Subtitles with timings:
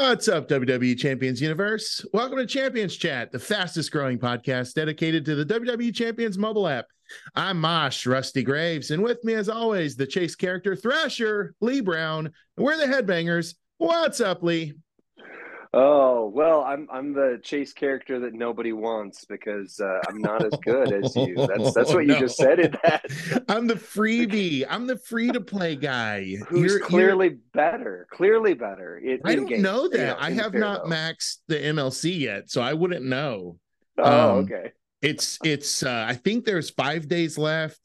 [0.00, 2.06] What's up, WWE Champions Universe?
[2.12, 6.86] Welcome to Champions Chat, the fastest growing podcast dedicated to the WWE Champions mobile app.
[7.34, 12.26] I'm Mosh, Rusty Graves, and with me, as always, the chase character Thrasher, Lee Brown.
[12.26, 13.56] And we're the headbangers.
[13.78, 14.74] What's up, Lee?
[15.74, 20.58] Oh well, I'm I'm the chase character that nobody wants because uh, I'm not as
[20.64, 21.34] good as you.
[21.46, 23.04] That's that's what you just said in that.
[23.48, 24.64] I'm the freebie.
[24.70, 26.36] I'm the free to play guy.
[26.48, 27.38] Who's you're, clearly you're...
[27.52, 28.06] better.
[28.10, 28.96] Clearly better.
[28.96, 29.98] In, I don't know that.
[29.98, 30.90] You know, I have not though.
[30.90, 33.58] maxed the MLC yet, so I wouldn't know.
[33.98, 34.72] Oh, um, okay.
[35.02, 35.82] It's it's.
[35.82, 37.78] Uh, I think there's five days left.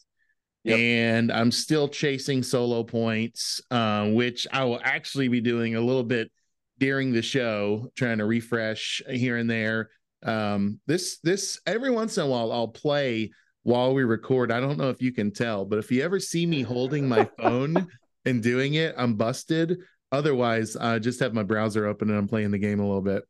[0.63, 0.79] Yep.
[0.79, 6.05] And I'm still chasing solo points, uh, which I will actually be doing a little
[6.05, 6.31] bit
[6.79, 9.89] during the show, trying to refresh here and there.
[10.23, 13.31] Um, this this every once in a while I'll play
[13.63, 14.51] while we record.
[14.51, 17.29] I don't know if you can tell, but if you ever see me holding my
[17.37, 17.87] phone
[18.25, 19.79] and doing it, I'm busted.
[20.11, 23.23] Otherwise, I just have my browser open and I'm playing the game a little bit.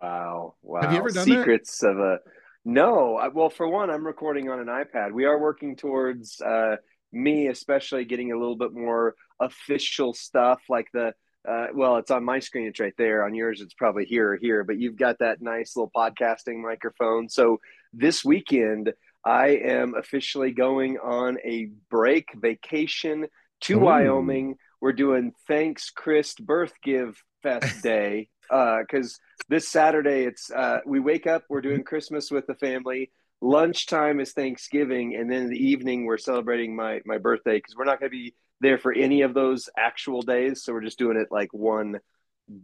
[0.00, 0.54] Wow.
[0.62, 0.80] Wow.
[0.80, 1.88] Have you ever done Secrets that?
[1.88, 2.18] of a
[2.64, 3.30] no.
[3.34, 5.12] Well, for one, I'm recording on an iPad.
[5.12, 6.76] We are working towards uh
[7.12, 11.12] me especially getting a little bit more official stuff like the
[11.48, 12.66] uh, well, it's on my screen.
[12.66, 13.24] It's right there.
[13.24, 14.64] On yours, it's probably here or here.
[14.64, 17.28] But you've got that nice little podcasting microphone.
[17.28, 17.60] So
[17.92, 18.92] this weekend,
[19.24, 23.26] I am officially going on a break vacation
[23.62, 23.80] to Ooh.
[23.80, 24.56] Wyoming.
[24.80, 31.00] We're doing Thanks Christ Birth Give Fest Day because uh, this Saturday it's uh, we
[31.00, 31.44] wake up.
[31.48, 33.10] We're doing Christmas with the family.
[33.40, 37.84] Lunchtime is Thanksgiving, and then in the evening we're celebrating my my birthday because we're
[37.84, 40.64] not going to be there for any of those actual days.
[40.64, 41.98] So we're just doing it like one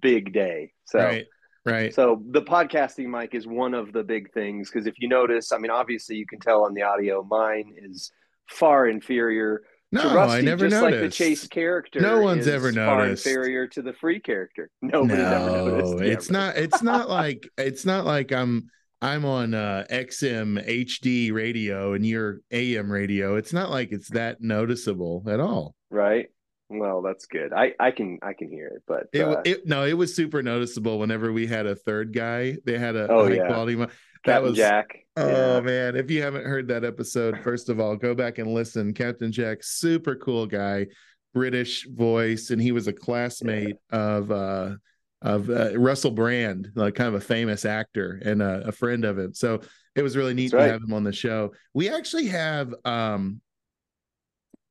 [0.01, 0.73] big day.
[0.85, 1.27] So right.
[1.65, 1.95] Right.
[1.95, 5.59] So the podcasting mic is one of the big things because if you notice, I
[5.59, 8.11] mean, obviously you can tell on the audio, mine is
[8.49, 9.63] far inferior.
[9.93, 11.01] No, Rusty, I never just noticed.
[11.01, 12.01] like the chase character.
[12.01, 13.25] No one's ever noticed.
[13.25, 14.71] Far inferior to the free character.
[14.81, 16.05] Nobody no, ever noticed.
[16.05, 16.57] It's not.
[16.57, 17.49] It's not like.
[17.59, 18.71] It's not like I'm.
[19.01, 23.37] I'm on uh, XM HD radio and you're AM radio.
[23.37, 26.27] It's not like it's that noticeable at all right?
[26.71, 27.53] Well, that's good.
[27.53, 30.43] I I can I can hear it, but it, uh, it no, it was super
[30.43, 32.57] noticeable whenever we had a third guy.
[32.67, 33.47] They had a oh, high yeah.
[33.47, 33.75] quality.
[33.77, 33.91] That
[34.25, 35.07] Captain was Jack.
[35.17, 35.61] Oh yeah.
[35.61, 38.93] man, if you haven't heard that episode, first of all, go back and listen.
[38.93, 40.89] Captain Jack, super cool guy,
[41.33, 43.99] British voice, and he was a classmate yeah.
[43.99, 44.75] of uh
[45.23, 49.19] of uh, Russell Brand, like kind of a famous actor and a, a friend of
[49.19, 49.35] him.
[49.35, 49.61] So
[49.97, 51.55] it was really neat to have him on the show.
[51.73, 53.41] We actually have um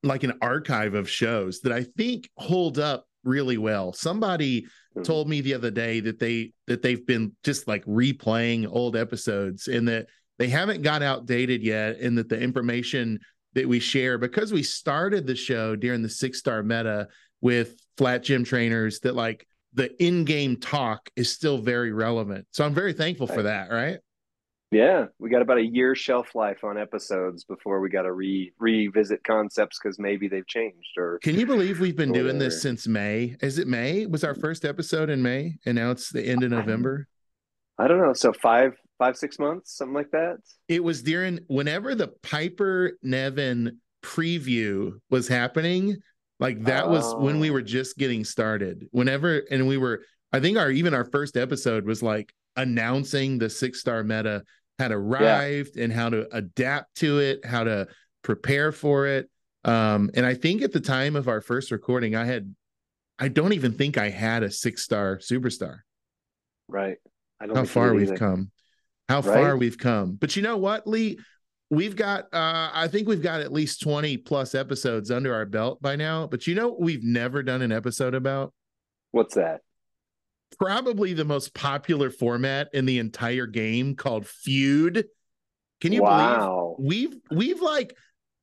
[0.02, 3.92] like an archive of shows that I think hold up really well.
[3.92, 5.02] Somebody mm-hmm.
[5.02, 9.68] told me the other day that they that they've been just like replaying old episodes
[9.68, 10.06] and that
[10.38, 13.18] they haven't got outdated yet and that the information
[13.54, 17.08] that we share because we started the show during the 6-star meta
[17.40, 22.46] with flat gym trainers that like the in-game talk is still very relevant.
[22.52, 23.98] So I'm very thankful for that, right?
[24.70, 28.52] Yeah, we got about a year shelf life on episodes before we got to re
[28.58, 30.98] revisit concepts because maybe they've changed.
[30.98, 33.36] Or can you believe we've been doing this since May?
[33.40, 34.04] Is it May?
[34.04, 37.08] Was our first episode in May, and now it's the end of November?
[37.78, 38.12] I don't know.
[38.12, 40.38] So five, five, six months, something like that.
[40.68, 45.96] It was during whenever the Piper Niven preview was happening.
[46.40, 46.90] Like that oh.
[46.90, 48.86] was when we were just getting started.
[48.90, 50.02] Whenever, and we were,
[50.32, 54.42] I think our even our first episode was like announcing the six star meta
[54.78, 55.84] had arrived yeah.
[55.84, 57.88] and how to adapt to it, how to
[58.22, 59.28] prepare for it.
[59.64, 62.54] Um, and I think at the time of our first recording, I had,
[63.18, 65.80] I don't even think I had a six star superstar.
[66.68, 66.98] Right.
[67.40, 68.50] I don't how far we've come.
[69.08, 69.24] How right?
[69.24, 70.14] far we've come.
[70.14, 71.18] But you know what, Lee?
[71.70, 75.82] We've got, uh, I think we've got at least 20 plus episodes under our belt
[75.82, 76.26] by now.
[76.26, 78.54] But you know we've never done an episode about?
[79.10, 79.60] What's that?
[80.56, 85.06] Probably the most popular format in the entire game called feud.
[85.80, 86.76] Can you wow.
[86.78, 87.96] believe we've we've like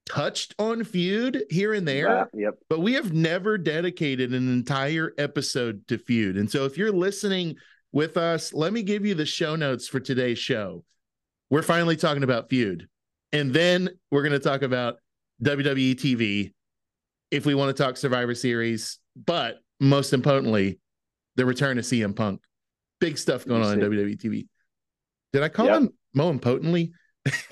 [0.05, 2.53] touched on feud here and there, yeah, yep.
[2.69, 6.37] but we have never dedicated an entire episode to feud.
[6.37, 7.55] And so if you're listening
[7.91, 10.83] with us, let me give you the show notes for today's show.
[11.49, 12.87] We're finally talking about feud.
[13.31, 14.97] And then we're going to talk about
[15.43, 16.53] WWE TV
[17.31, 20.79] if we want to talk Survivor Series, but most importantly,
[21.35, 22.41] the return of CM Punk.
[22.99, 24.47] Big stuff going on in WWE TV.
[25.33, 25.81] Did I call yep.
[25.81, 26.93] him Mo impotently?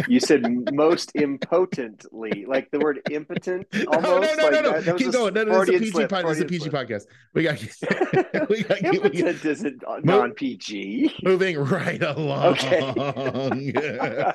[0.07, 0.43] you said
[0.73, 3.67] most impotently, like the word impotent.
[3.87, 4.03] Almost.
[4.03, 4.81] No, no, no, like no, no.
[4.81, 5.33] That, Keep going.
[5.33, 6.31] No, no, it's a PG slip, podcast.
[6.31, 7.03] It's a PG podcast.
[7.33, 7.59] We got.
[8.49, 8.83] we got.
[8.83, 11.15] impotent isn't non PG.
[11.23, 12.53] Moving right along.
[12.53, 14.31] Okay.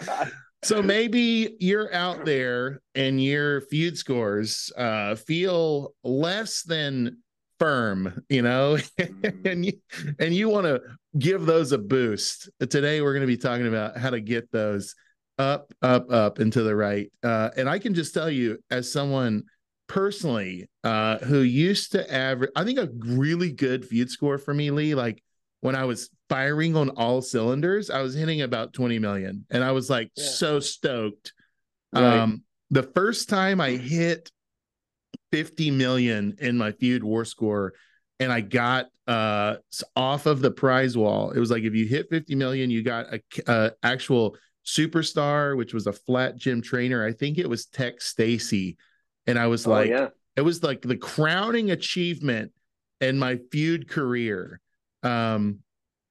[0.64, 7.18] so maybe you're out there and your feud scores uh, feel less than
[7.58, 9.46] firm, you know, mm-hmm.
[9.46, 9.72] and you
[10.18, 10.80] and you want to
[11.18, 12.48] give those a boost.
[12.60, 14.94] Today we're going to be talking about how to get those
[15.38, 17.10] up, up, up into the right.
[17.22, 19.44] Uh, and I can just tell you, as someone
[19.86, 24.70] personally uh, who used to average, I think a really good feud score for me,
[24.70, 25.22] Lee, like
[25.60, 29.46] when I was firing on all cylinders, I was hitting about 20 million.
[29.50, 30.24] And I was like yeah.
[30.24, 31.32] so stoked.
[31.92, 32.18] Right.
[32.18, 34.30] Um, the first time I hit
[35.32, 37.74] 50 million in my feud war score
[38.20, 39.56] and I got uh
[39.96, 41.30] off of the prize wall.
[41.30, 44.36] It was like if you hit 50 million, you got a, a actual
[44.66, 47.04] superstar, which was a flat gym trainer.
[47.04, 48.76] I think it was Tech Stacy.
[49.26, 50.08] And I was oh, like, yeah.
[50.36, 52.52] it was like the crowning achievement
[53.00, 54.60] in my feud career.
[55.02, 55.60] Um,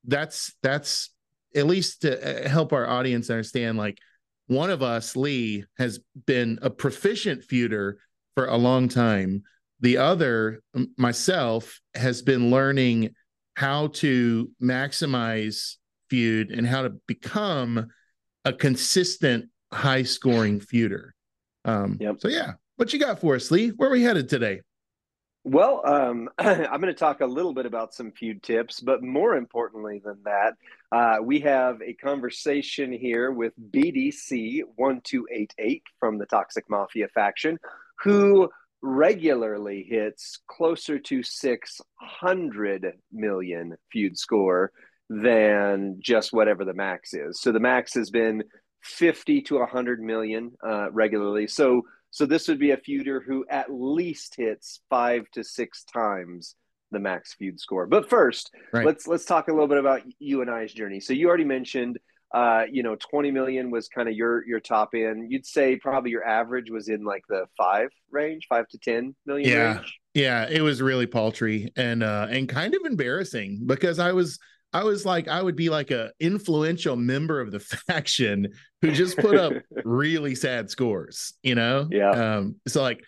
[0.06, 1.12] that's that's
[1.56, 4.00] at least to uh, help our audience understand like
[4.48, 7.96] one of us, Lee, has been a proficient feuder
[8.38, 9.44] for a long time.
[9.80, 10.62] The other,
[10.96, 13.16] myself, has been learning
[13.56, 15.78] how to maximize
[16.12, 17.88] feud and how to become
[18.46, 21.14] a consistent high scoring feuder.
[21.66, 22.18] Um, yep.
[22.20, 23.70] So, yeah, what you got for us, Lee?
[23.70, 24.62] Where are we headed today?
[25.44, 29.36] Well, um, I'm going to talk a little bit about some feud tips, but more
[29.36, 30.54] importantly than that,
[30.92, 37.58] uh, we have a conversation here with BDC1288 from the Toxic Mafia faction,
[38.04, 38.50] who
[38.82, 44.72] regularly hits closer to 600 million feud score
[45.10, 47.42] than just whatever the max is.
[47.42, 48.44] So the max has been
[48.84, 51.48] 50 to 100 million uh, regularly.
[51.48, 56.56] So so this would be a feuder who at least hits five to six times
[56.92, 57.86] the max feud score.
[57.86, 58.86] But first, right.
[58.86, 61.00] let's let's talk a little bit about you and I's journey.
[61.00, 62.00] So you already mentioned
[62.34, 65.32] uh, you know, 20 million was kind of your your top end.
[65.32, 69.50] You'd say probably your average was in like the five range, five to 10 million
[69.50, 69.76] yeah.
[69.76, 70.00] range.
[70.14, 74.40] Yeah, it was really paltry and uh and kind of embarrassing because I was
[74.74, 78.52] I was like I would be like a influential member of the faction
[78.82, 79.54] who just put up
[79.86, 81.88] really sad scores, you know?
[81.90, 82.10] Yeah.
[82.12, 83.04] Um so like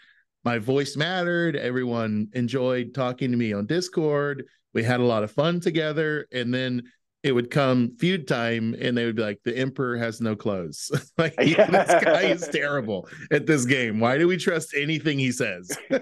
[0.46, 4.46] my voice mattered, everyone enjoyed talking to me on Discord.
[4.74, 6.84] We had a lot of fun together and then
[7.22, 10.92] it would come feud time and they would be like the emperor has no clothes.
[11.18, 11.66] Like yeah.
[11.70, 14.00] this guy is terrible at this game.
[14.00, 15.78] Why do we trust anything he says?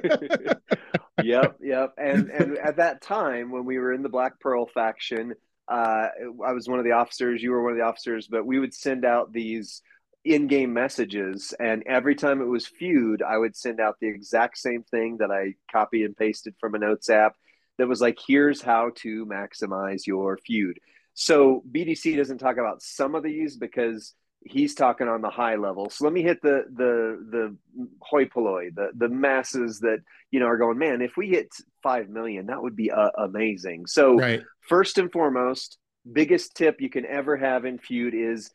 [1.23, 1.93] Yep yep.
[1.97, 5.33] And and at that time when we were in the black pearl faction
[5.67, 6.09] uh,
[6.45, 8.71] i was one of the officers you were one of the officers but we would
[8.71, 9.81] send out these
[10.23, 11.55] in-game messages.
[11.59, 15.31] And every time it was feud i would send out the exact same thing that
[15.31, 17.35] i copy and pasted from a notes app
[17.79, 20.79] that was like here's how to maximize your feud
[21.19, 24.13] so BDC doesn't talk about some of these because
[24.45, 25.89] he's talking on the high level.
[25.89, 27.57] So let me hit the the the
[27.99, 29.97] hoi polloi, the the masses that
[30.29, 30.77] you know are going.
[30.77, 31.49] Man, if we hit
[31.81, 33.87] five million, that would be uh, amazing.
[33.87, 34.43] So right.
[34.69, 35.79] first and foremost,
[36.13, 38.51] biggest tip you can ever have in feud is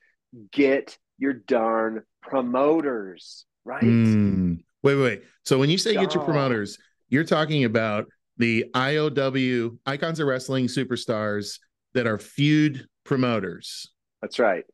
[0.52, 3.82] get your darn promoters right.
[3.82, 4.62] Mm.
[4.84, 5.24] Wait, wait.
[5.44, 8.06] So when you say get your promoters, you're talking about
[8.36, 11.58] the IOW Icons of Wrestling Superstars
[11.94, 13.88] that are feud promoters.
[14.20, 14.64] That's right.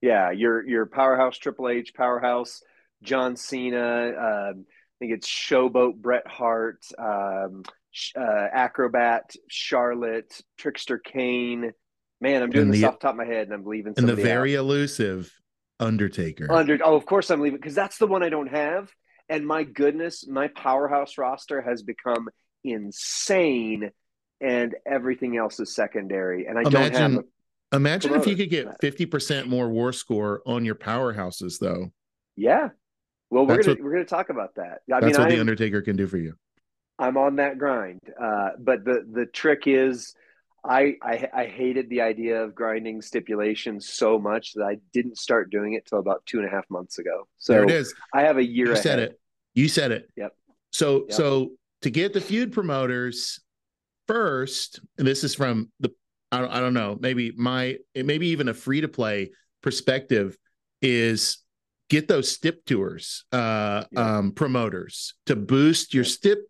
[0.00, 2.62] Yeah, your your powerhouse Triple H, powerhouse
[3.02, 4.08] John Cena.
[4.08, 7.62] Um, I think it's Showboat Bret Hart, um,
[8.16, 11.72] uh, Acrobat Charlotte, Trickster Kane.
[12.20, 13.94] Man, I'm doing and this the, off the top of my head, and I'm leaving.
[13.96, 14.60] And the very out.
[14.60, 15.32] elusive
[15.80, 16.50] Undertaker.
[16.50, 18.90] Under oh, of course I'm leaving because that's the one I don't have.
[19.28, 22.28] And my goodness, my powerhouse roster has become
[22.62, 23.90] insane
[24.40, 26.46] and everything else is secondary.
[26.46, 27.24] And I imagine, don't have.
[27.72, 31.92] A imagine if you could get fifty percent more war score on your powerhouses, though.
[32.36, 32.70] Yeah,
[33.30, 34.80] well, we're that's gonna what, we're gonna talk about that.
[34.92, 36.34] I that's mean, what I'm, the Undertaker can do for you.
[36.98, 40.14] I'm on that grind, uh, but the the trick is.
[40.66, 45.50] I, I, I hated the idea of grinding stipulations so much that I didn't start
[45.50, 47.28] doing it till about two and a half months ago.
[47.36, 47.94] So there it is.
[48.14, 48.68] I have a year.
[48.68, 48.82] You ahead.
[48.82, 49.20] said it.
[49.52, 50.08] You said it.
[50.16, 50.32] Yep.
[50.70, 51.12] So yep.
[51.12, 51.50] so
[51.82, 53.40] to get the feud promoters,
[54.06, 55.92] first, and this is from the
[56.34, 59.30] I don't, I don't know, maybe my maybe even a free to play
[59.62, 60.36] perspective
[60.82, 61.38] is
[61.88, 64.16] get those stip tours uh yeah.
[64.16, 66.40] um promoters to boost your stip.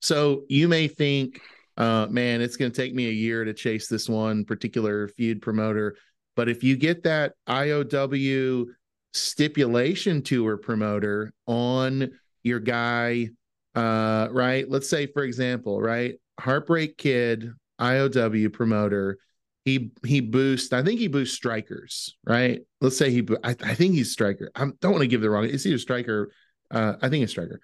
[0.00, 1.40] So you may think
[1.76, 5.40] uh man it's going to take me a year to chase this one particular feud
[5.42, 5.96] promoter
[6.36, 8.66] but if you get that IOW
[9.12, 12.10] stipulation tour promoter on
[12.42, 13.28] your guy
[13.74, 14.68] uh right?
[14.68, 19.18] Let's say for example right Heartbreak Kid, IOW promoter.
[19.64, 20.72] He he boosts.
[20.72, 22.62] I think he boosts strikers, right?
[22.80, 23.26] Let's say he.
[23.44, 24.50] I, I think he's striker.
[24.56, 25.48] I don't want to give the wrong.
[25.48, 26.32] He a striker?
[26.70, 27.60] Uh, I think it's striker.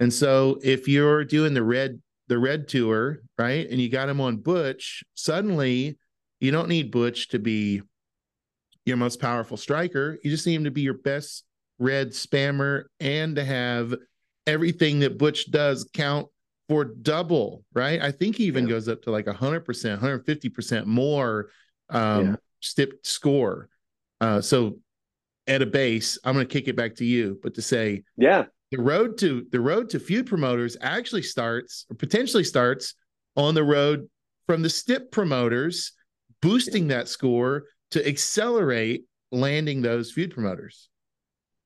[0.00, 3.68] And so if you're doing the red the red tour, right?
[3.68, 5.98] And you got him on Butch, suddenly
[6.40, 7.82] you don't need Butch to be
[8.84, 10.18] your most powerful striker.
[10.22, 11.44] You just need him to be your best
[11.78, 13.94] red spammer and to have
[14.46, 16.28] everything that Butch does count
[16.70, 18.00] for double, right?
[18.00, 18.74] I think he even yeah.
[18.74, 21.50] goes up to like 100%, 150% more
[21.88, 22.36] um, yeah.
[22.60, 23.68] stip score.
[24.20, 24.78] Uh, so
[25.48, 28.44] at a base, I'm going to kick it back to you, but to say, yeah,
[28.70, 32.94] the road to the road to feud promoters actually starts or potentially starts
[33.34, 34.08] on the road
[34.46, 35.90] from the stip promoters
[36.40, 40.88] boosting that score to accelerate landing those feud promoters.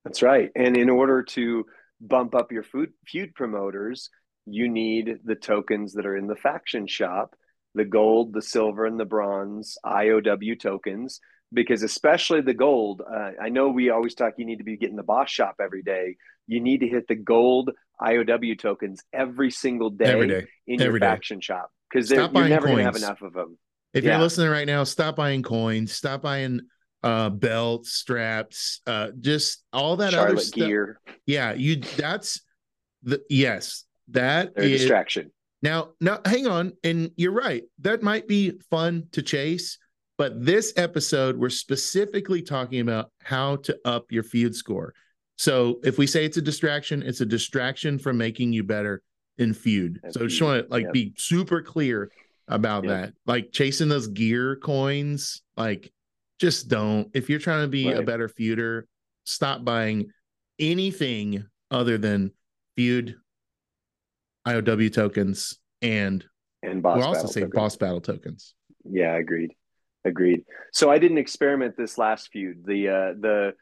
[0.06, 0.50] That's right.
[0.56, 1.66] And in order to
[2.00, 4.08] bump up your food feud promoters,
[4.46, 7.34] you need the tokens that are in the faction shop,
[7.74, 11.20] the gold, the silver, and the bronze IOW tokens.
[11.52, 14.96] Because especially the gold, uh, I know we always talk you need to be getting
[14.96, 16.16] the boss shop every day.
[16.48, 17.70] You need to hit the gold
[18.00, 20.46] IOW tokens every single day, every day.
[20.66, 21.06] in every your day.
[21.06, 23.56] faction shop because you're never going to have enough of them.
[23.92, 24.12] If yeah.
[24.12, 26.60] you're listening right now, stop buying coins, stop buying
[27.02, 30.66] uh belts, straps, uh just all that Charlotte other stuff.
[30.66, 31.00] gear.
[31.26, 32.40] Yeah, you that's
[33.02, 35.30] the yes, that is distraction.
[35.62, 37.62] Now, now hang on, and you're right.
[37.80, 39.78] That might be fun to chase,
[40.18, 44.92] but this episode we're specifically talking about how to up your feud score.
[45.36, 49.02] So if we say it's a distraction, it's a distraction from making you better
[49.38, 50.00] in feud.
[50.02, 50.30] And so feud.
[50.30, 50.92] just want to like yep.
[50.92, 52.10] be super clear
[52.46, 53.14] about that.
[53.26, 55.92] Like chasing those gear coins, like
[56.38, 57.08] just don't.
[57.14, 57.96] If you're trying to be right.
[57.96, 58.82] a better feuder,
[59.24, 60.10] stop buying
[60.58, 62.32] anything other than
[62.76, 63.16] feud
[64.46, 66.24] IOW tokens and
[66.62, 67.54] and boss we'll also say tokens.
[67.54, 68.54] boss battle tokens.
[68.84, 69.52] Yeah, agreed.
[70.04, 70.44] Agreed.
[70.72, 72.64] So I didn't experiment this last feud.
[72.66, 73.54] The uh the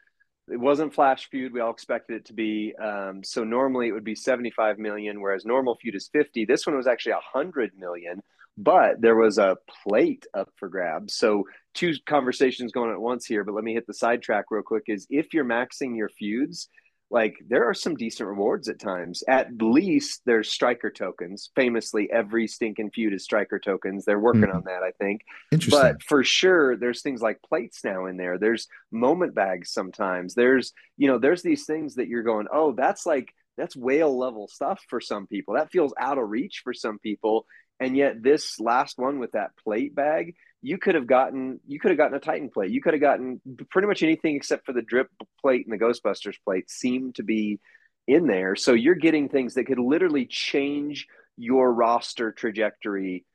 [0.49, 4.03] it wasn't flash feud we all expected it to be um, so normally it would
[4.03, 8.21] be 75 million whereas normal feud is 50 this one was actually 100 million
[8.57, 11.15] but there was a plate up for grabs.
[11.15, 14.83] So two conversations going at once here, but let me hit the sidetrack real quick
[14.87, 16.69] is if you're maxing your feuds,
[17.09, 19.23] like there are some decent rewards at times.
[19.27, 21.51] At least there's striker tokens.
[21.55, 24.03] Famously, every stinking feud is striker tokens.
[24.03, 24.57] They're working mm-hmm.
[24.57, 25.21] on that, I think.
[25.51, 25.79] Interesting.
[25.79, 28.37] But for sure, there's things like plates now in there.
[28.37, 30.33] There's moment bags sometimes.
[30.33, 34.47] There's, you know, there's these things that you're going, oh, that's like that's whale level
[34.47, 35.53] stuff for some people.
[35.53, 37.45] That feels out of reach for some people.
[37.79, 41.91] And yet this last one with that plate bag, you could have gotten you could
[41.91, 42.71] have gotten a Titan plate.
[42.71, 45.09] You could have gotten pretty much anything except for the drip
[45.41, 47.59] plate and the Ghostbusters plate seem to be
[48.07, 48.55] in there.
[48.55, 53.25] So you're getting things that could literally change your roster trajectory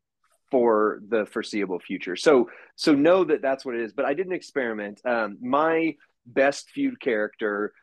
[0.50, 2.16] for the foreseeable future.
[2.16, 3.92] So so know that that's what it is.
[3.92, 5.02] But I didn't experiment.
[5.04, 7.74] Um, my best feud character,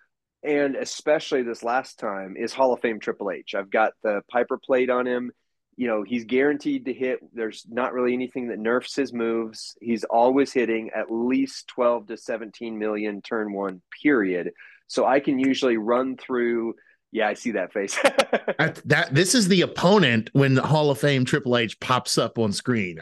[0.43, 3.53] and especially this last time, is Hall of Fame Triple H.
[3.53, 5.31] I've got the Piper plate on him
[5.77, 7.19] you know, he's guaranteed to hit.
[7.33, 9.75] There's not really anything that nerfs his moves.
[9.81, 14.51] He's always hitting at least 12 to 17 million turn one, period.
[14.87, 16.75] So I can usually run through.
[17.11, 17.97] Yeah, I see that face.
[18.03, 22.39] that, that this is the opponent when the Hall of Fame Triple H pops up
[22.39, 22.99] on screen.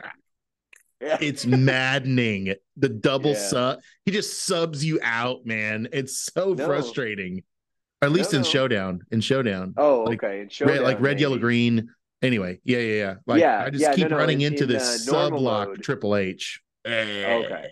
[1.00, 1.18] Yeah.
[1.22, 2.56] It's maddening.
[2.78, 3.48] The double yeah.
[3.48, 3.80] sub.
[4.06, 5.90] He just subs you out, man.
[5.92, 6.66] It's so no.
[6.66, 7.44] frustrating.
[8.02, 8.50] Or at least no, in no.
[8.50, 9.02] Showdown.
[9.12, 9.74] In Showdown.
[9.78, 10.42] Oh, like, okay.
[10.42, 11.22] In Showdown, red, like red, maybe.
[11.22, 11.90] yellow, green
[12.24, 13.16] Anyway, yeah, yeah, yeah.
[13.28, 16.62] Like yeah, I just yeah, keep no, running into in, this sub lock Triple H.
[16.86, 17.72] Okay.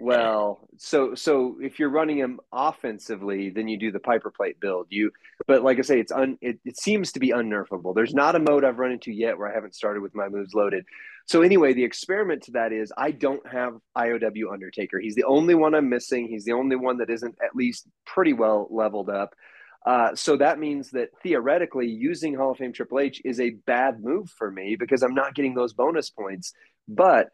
[0.00, 4.86] Well, so so if you're running him offensively, then you do the Piper plate build.
[4.88, 5.10] You,
[5.46, 7.92] but like I say, it's un it, it seems to be unnerfable.
[7.92, 10.54] There's not a mode I've run into yet where I haven't started with my moves
[10.54, 10.86] loaded.
[11.26, 14.98] So anyway, the experiment to that is I don't have IOW Undertaker.
[14.98, 16.28] He's the only one I'm missing.
[16.28, 19.34] He's the only one that isn't at least pretty well leveled up.
[19.84, 24.02] Uh, so that means that theoretically, using Hall of Fame Triple H is a bad
[24.02, 26.52] move for me because I'm not getting those bonus points.
[26.86, 27.30] But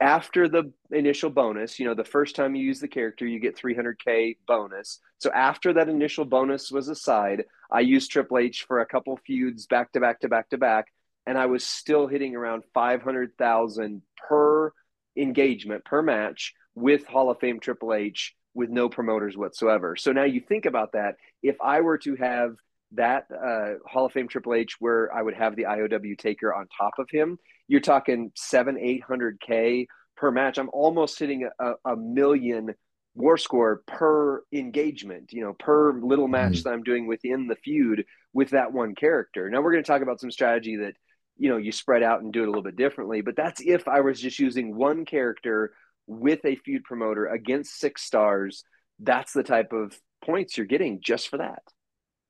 [0.00, 3.56] after the initial bonus, you know, the first time you use the character, you get
[3.56, 5.00] 300k bonus.
[5.18, 9.66] So after that initial bonus was aside, I used Triple H for a couple feuds
[9.66, 10.86] back to back to back to back,
[11.26, 14.72] and I was still hitting around 500,000 per
[15.16, 19.94] engagement per match with Hall of Fame Triple H with no promoters whatsoever.
[19.94, 21.14] So now you think about that.
[21.44, 22.56] If I were to have
[22.92, 26.66] that uh, Hall of Fame Triple H where I would have the IOW taker on
[26.76, 27.38] top of him,
[27.68, 29.86] you're talking seven, eight hundred K
[30.16, 30.58] per match.
[30.58, 32.74] I'm almost hitting a, a, million
[33.14, 36.62] war score per engagement, you know, per little match mm-hmm.
[36.62, 39.48] that I'm doing within the feud with that one character.
[39.48, 40.94] Now we're going to talk about some strategy that,
[41.36, 43.86] you know, you spread out and do it a little bit differently, but that's if
[43.86, 45.72] I was just using one character
[46.08, 48.64] with a feud promoter against six stars,
[48.98, 51.62] that's the type of points you're getting just for that.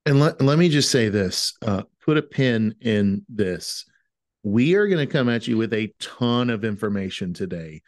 [0.05, 3.85] And let, let me just say this uh, put a pin in this.
[4.43, 7.83] We are going to come at you with a ton of information today.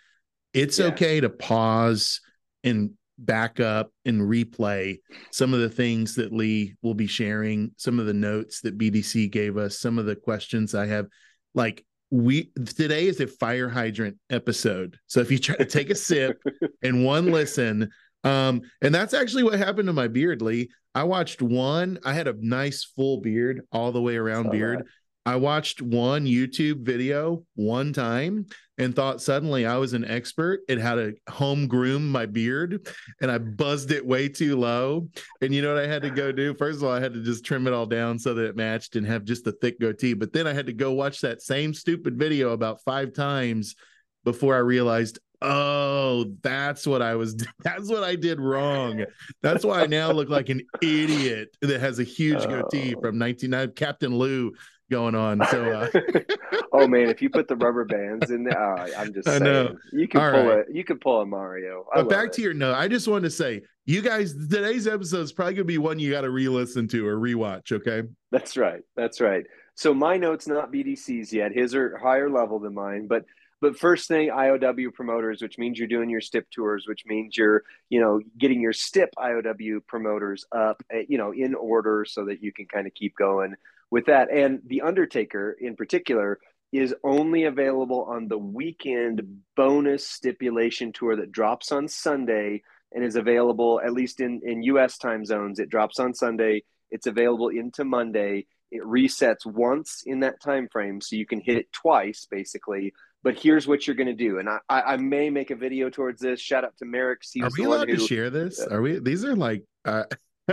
[0.52, 0.86] It's yeah.
[0.86, 2.20] okay to pause
[2.64, 4.98] and back up and replay
[5.30, 9.30] some of the things that Lee will be sharing, some of the notes that BDC
[9.30, 11.06] gave us, some of the questions I have.
[11.54, 14.98] Like we today is a fire hydrant episode.
[15.06, 16.42] So if you try to take a sip
[16.82, 17.90] and one listen,
[18.24, 20.68] um, and that's actually what happened to my beard, Lee.
[20.94, 24.86] I watched one, I had a nice full beard all the way around beard.
[25.30, 28.46] I watched one YouTube video one time
[28.78, 32.88] and thought suddenly I was an expert and how to home groom my beard.
[33.22, 35.08] And I buzzed it way too low.
[35.40, 36.52] And you know what I had to go do?
[36.54, 38.96] First of all, I had to just trim it all down so that it matched
[38.96, 40.14] and have just a thick goatee.
[40.14, 43.76] But then I had to go watch that same stupid video about five times
[44.24, 49.04] before I realized, oh, that's what I was, that's what I did wrong.
[49.42, 53.00] That's why I now look like an idiot that has a huge goatee oh.
[53.00, 53.56] from 1990.
[53.56, 54.52] Uh, Captain Lou
[54.90, 55.40] going on.
[55.50, 56.00] So, uh...
[56.72, 59.44] oh man, if you put the rubber bands in there, uh, I'm just saying, I
[59.44, 59.76] know.
[59.92, 60.64] you can All pull right.
[60.68, 61.86] a you can pull a Mario.
[61.94, 62.32] But back it.
[62.34, 65.64] to your note, I just wanted to say, you guys, today's episode is probably gonna
[65.64, 67.72] be one you got to re-listen to or rewatch.
[67.72, 69.44] Okay, that's right, that's right.
[69.74, 71.52] So my notes not BDC's yet.
[71.52, 73.24] His are higher level than mine, but
[73.60, 77.62] but first thing IOW promoters, which means you're doing your stip tours, which means you're
[77.88, 82.42] you know getting your stip IOW promoters up, eh, you know, in order so that
[82.42, 83.54] you can kind of keep going
[83.90, 84.30] with that.
[84.30, 86.38] And The Undertaker in particular
[86.72, 89.22] is only available on the weekend
[89.56, 94.98] bonus stipulation tour that drops on Sunday and is available at least in, in US
[94.98, 95.58] time zones.
[95.58, 98.46] It drops on Sunday, it's available into Monday.
[98.72, 102.92] It resets once in that time frame, so you can hit it twice basically.
[103.22, 106.22] But here's what you're going to do, and I, I may make a video towards
[106.22, 106.40] this.
[106.40, 107.20] Shout out to Merrick.
[107.42, 108.60] Are we allowed who, to share this?
[108.60, 108.98] Are we?
[108.98, 110.04] These are like uh,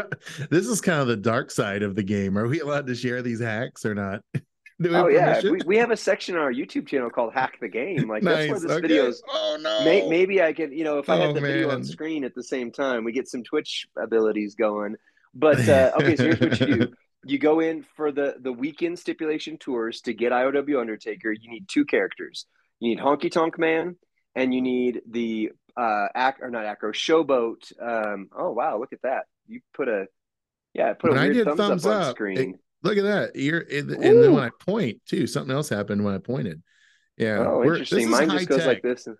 [0.49, 2.37] this is kind of the dark side of the game.
[2.37, 4.21] Are we allowed to share these hacks or not?
[4.85, 8.07] oh yeah, we, we, have a section on our YouTube channel called "Hack the Game."
[8.07, 8.47] Like nice.
[8.47, 8.81] that's where this okay.
[8.81, 9.23] video is.
[9.27, 9.83] Oh no!
[9.83, 11.51] May, maybe I can, you know, if I oh, have the man.
[11.51, 14.95] video on screen at the same time, we get some Twitch abilities going.
[15.33, 16.93] But uh, okay, so here's what you do:
[17.25, 21.31] you go in for the the weekend stipulation tours to get IOW Undertaker.
[21.31, 22.45] You need two characters.
[22.79, 23.95] You need Honky Tonk Man,
[24.35, 27.71] and you need the uh, ac- or not acro showboat.
[27.81, 29.25] Um, oh wow, look at that!
[29.47, 30.05] You put a
[30.73, 32.37] yeah, put when a weird thumbs, thumbs, up, up screen.
[32.37, 33.35] It, look at that.
[33.35, 36.61] You're and, and then when I point too, something else happened when I pointed.
[37.17, 37.39] Yeah.
[37.39, 38.09] Oh, interesting.
[38.09, 39.07] Mine just goes like this.
[39.07, 39.17] And,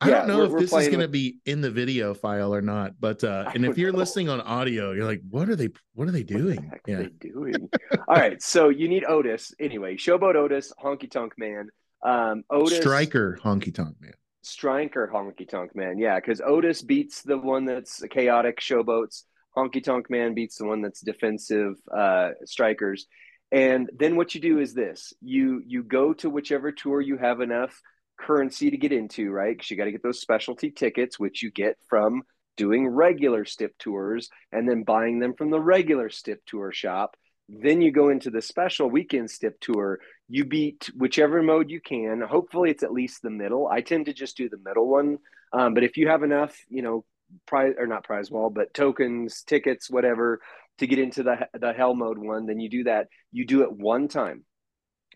[0.00, 1.12] I don't know if this is going to with...
[1.12, 3.98] be in the video file or not, but uh and if you're know.
[3.98, 5.70] listening on audio, you're like, what are they?
[5.94, 6.68] What are they doing?
[6.68, 6.98] What the yeah.
[6.98, 7.70] are they doing?
[8.08, 9.96] All right, so you need Otis anyway.
[9.96, 11.68] Showboat Otis, Honky Tonk Man,
[12.04, 14.12] um, Otis Striker, Honky Tonk Man,
[14.42, 15.98] Striker, Honky Tonk Man.
[15.98, 19.24] Yeah, because Otis beats the one that's chaotic showboats.
[19.58, 23.06] Honky Tonk Man beats the one that's defensive uh, strikers.
[23.50, 27.40] And then what you do is this: you you go to whichever tour you have
[27.40, 27.80] enough
[28.20, 29.56] currency to get into, right?
[29.56, 32.22] Because you got to get those specialty tickets, which you get from
[32.56, 37.16] doing regular stip tours and then buying them from the regular stip tour shop.
[37.48, 40.00] Then you go into the special weekend stip tour.
[40.28, 42.20] You beat whichever mode you can.
[42.20, 43.66] Hopefully, it's at least the middle.
[43.68, 45.18] I tend to just do the middle one.
[45.52, 47.06] Um, but if you have enough, you know,
[47.46, 50.40] prize or not prize wall, but tokens, tickets, whatever
[50.78, 53.08] to get into the the hell mode one, then you do that.
[53.32, 54.44] You do it one time,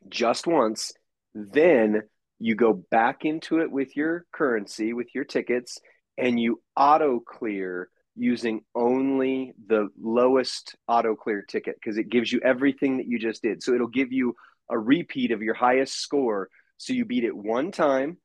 [0.09, 0.93] just once.
[1.35, 2.03] Then
[2.39, 5.79] you go back into it with your currency, with your tickets,
[6.19, 12.41] and you auto clear using only the lowest auto clear ticket because it gives you
[12.45, 13.63] everything that you just did.
[13.63, 14.35] So it'll give you
[14.69, 16.49] a repeat of your highest score.
[16.77, 18.19] So you beat it one time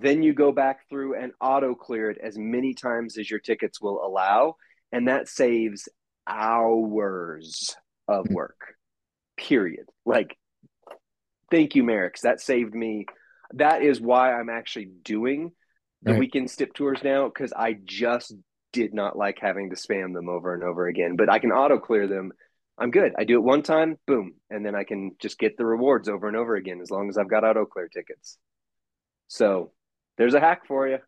[0.00, 3.80] then you go back through and auto clear it as many times as your tickets
[3.80, 4.56] will allow.
[4.90, 5.88] And that saves
[6.26, 7.76] hours
[8.08, 8.34] of hmm.
[8.34, 8.74] work,
[9.36, 9.86] period.
[10.06, 10.36] Like,
[11.50, 12.22] thank you, Merrick's.
[12.22, 13.06] That saved me.
[13.54, 15.52] That is why I'm actually doing
[16.02, 16.20] the right.
[16.20, 18.34] weekend stip tours now because I just
[18.72, 21.16] did not like having to spam them over and over again.
[21.16, 22.32] But I can auto clear them.
[22.78, 23.12] I'm good.
[23.18, 26.26] I do it one time, boom, and then I can just get the rewards over
[26.26, 28.38] and over again as long as I've got auto clear tickets.
[29.28, 29.72] So
[30.18, 30.98] there's a hack for you.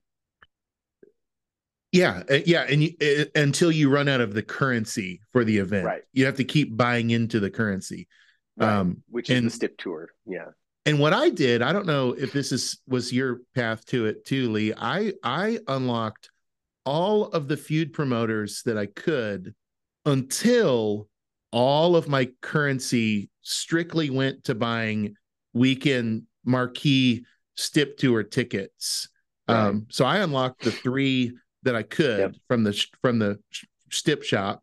[1.93, 5.59] Yeah, uh, yeah, and you, uh, until you run out of the currency for the
[5.59, 6.03] event, right?
[6.13, 8.09] You have to keep buying into the currency,
[8.57, 8.79] right.
[8.79, 10.09] um, which is and, the stip tour.
[10.27, 10.47] Yeah.
[10.87, 14.25] And what I did, I don't know if this is was your path to it
[14.25, 14.75] too, Lee.
[14.77, 16.31] I I unlocked
[16.85, 19.55] all of the feud promoters that I could
[20.05, 21.09] until
[21.53, 25.15] all of my currency strictly went to buying
[25.53, 27.25] weekend marquee
[27.57, 29.09] stip tour tickets.
[29.49, 29.69] Right.
[29.69, 32.35] Um, so I unlocked the three that I could yep.
[32.49, 33.39] from the from the
[33.91, 34.63] stip shop,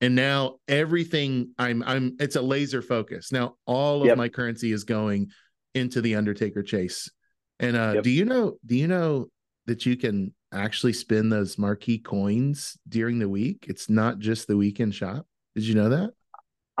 [0.00, 4.16] and now everything i'm i'm it's a laser focus now all of yep.
[4.16, 5.28] my currency is going
[5.74, 7.10] into the undertaker chase
[7.58, 8.04] and uh yep.
[8.04, 9.26] do you know do you know
[9.66, 14.56] that you can actually spend those marquee coins during the week it's not just the
[14.56, 16.10] weekend shop did you know that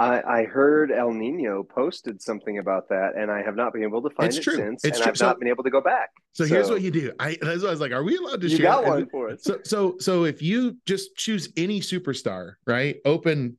[0.00, 4.00] I, I heard El Nino posted something about that, and I have not been able
[4.00, 4.56] to find it's it true.
[4.56, 5.10] since, it's and true.
[5.10, 6.08] I've so, not been able to go back.
[6.32, 7.12] So, so, here's what you do.
[7.20, 8.66] I that's what I was like, are we allowed to you share?
[8.66, 9.44] got one for us.
[9.44, 12.96] So so so if you just choose any superstar, right?
[13.04, 13.58] Open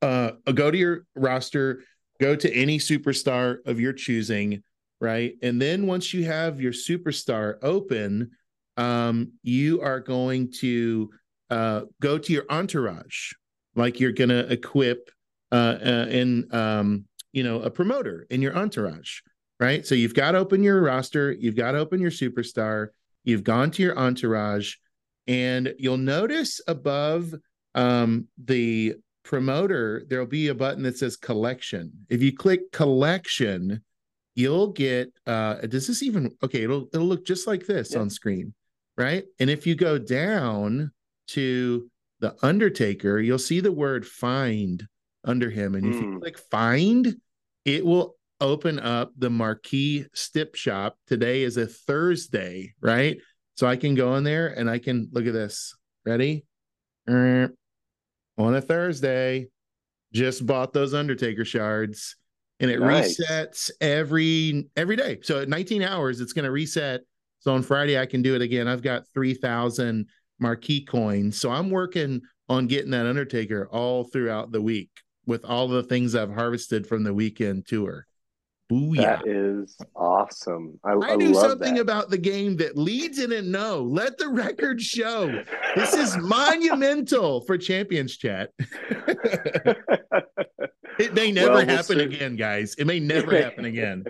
[0.00, 1.82] uh go to your roster,
[2.20, 4.62] go to any superstar of your choosing,
[5.00, 5.34] right?
[5.42, 8.30] And then once you have your superstar open,
[8.76, 11.10] um, you are going to
[11.50, 13.32] uh go to your entourage,
[13.74, 15.10] like you're gonna equip
[15.52, 19.20] uh, uh, in um, you know a promoter in your entourage,
[19.60, 19.86] right?
[19.86, 22.88] So you've got to open your roster, you've got to open your superstar,
[23.24, 24.74] you've gone to your entourage,
[25.26, 27.34] and you'll notice above
[27.74, 31.92] um, the promoter there'll be a button that says collection.
[32.08, 33.82] If you click collection,
[34.34, 35.12] you'll get.
[35.26, 36.62] Uh, does this even okay?
[36.62, 38.00] It'll it'll look just like this yeah.
[38.00, 38.54] on screen,
[38.96, 39.24] right?
[39.38, 40.92] And if you go down
[41.28, 44.86] to the Undertaker, you'll see the word find
[45.28, 45.74] under him.
[45.74, 45.90] And mm.
[45.90, 46.18] if you hmm.
[46.18, 47.14] click find,
[47.64, 50.96] it will open up the marquee stip shop.
[51.06, 53.18] Today is a Thursday, right?
[53.54, 55.76] So I can go in there and I can look at this.
[56.06, 56.44] Ready?
[58.38, 59.48] On a Thursday,
[60.12, 62.16] just bought those Undertaker shards
[62.60, 63.20] and it nice.
[63.20, 65.18] resets every every day.
[65.22, 67.02] So at 19 hours, it's going to reset.
[67.40, 68.66] So on Friday, I can do it again.
[68.66, 70.06] I've got 3,000
[70.40, 71.38] marquee coins.
[71.38, 74.90] So I'm working on getting that Undertaker all throughout the week
[75.28, 78.06] with all the things I've harvested from the weekend tour.
[78.72, 78.96] Booyah.
[78.96, 80.80] That is awesome.
[80.84, 81.80] I, I, I knew something that.
[81.80, 83.82] about the game that Lee didn't know.
[83.82, 85.42] Let the record show.
[85.76, 88.50] this is monumental for Champions Chat.
[90.98, 92.74] it may never well, happen again, guys.
[92.76, 94.04] It may never happen again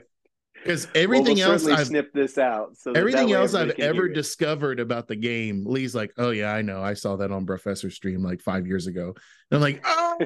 [0.69, 2.77] because everything well, we'll else I've snip this out.
[2.77, 6.83] So everything else I've ever discovered about the game, Lee's like, "Oh yeah, I know.
[6.83, 9.15] I saw that on Professor Stream like five years ago."
[9.51, 10.19] And I'm like, "Oh,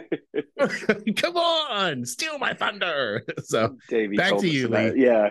[1.16, 4.92] come on, steal my thunder!" So Davey back to you, Lee.
[4.96, 5.31] Yeah,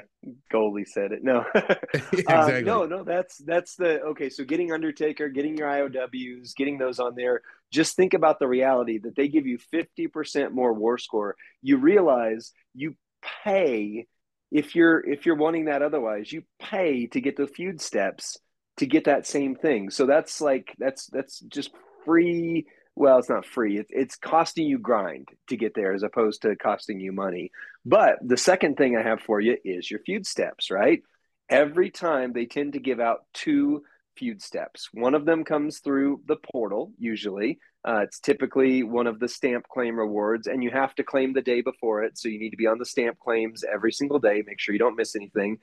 [0.51, 1.23] Goldie said it.
[1.23, 1.75] No, uh,
[2.13, 2.63] exactly.
[2.63, 3.03] No, no.
[3.03, 4.29] That's that's the okay.
[4.29, 7.41] So getting Undertaker, getting your IOWs, getting those on there.
[7.71, 11.35] Just think about the reality that they give you 50% more war score.
[11.61, 12.95] You realize you
[13.43, 14.07] pay
[14.51, 18.37] if you're if you're wanting that otherwise you pay to get the feud steps
[18.77, 19.89] to get that same thing.
[19.89, 21.71] So that's like that's that's just
[22.05, 22.67] free.
[22.95, 23.77] Well it's not free.
[23.77, 27.51] It's, it's costing you grind to get there as opposed to costing you money.
[27.85, 31.01] But the second thing i have for you is your feud steps right?
[31.49, 33.83] Every time they tend to give out two
[34.17, 34.89] feud steps.
[34.93, 39.67] One of them comes through the portal usually uh, it's typically one of the stamp
[39.67, 42.17] claim rewards, and you have to claim the day before it.
[42.17, 44.43] So you need to be on the stamp claims every single day.
[44.45, 45.57] Make sure you don't miss anything.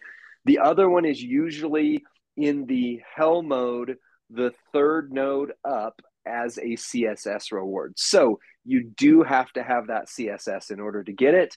[0.44, 2.04] The other one is usually
[2.36, 3.96] in the hell mode,
[4.30, 7.94] the third node up as a CSS reward.
[7.96, 11.56] So you do have to have that CSS in order to get it,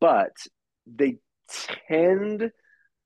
[0.00, 0.32] but
[0.86, 1.18] they
[1.88, 2.50] tend,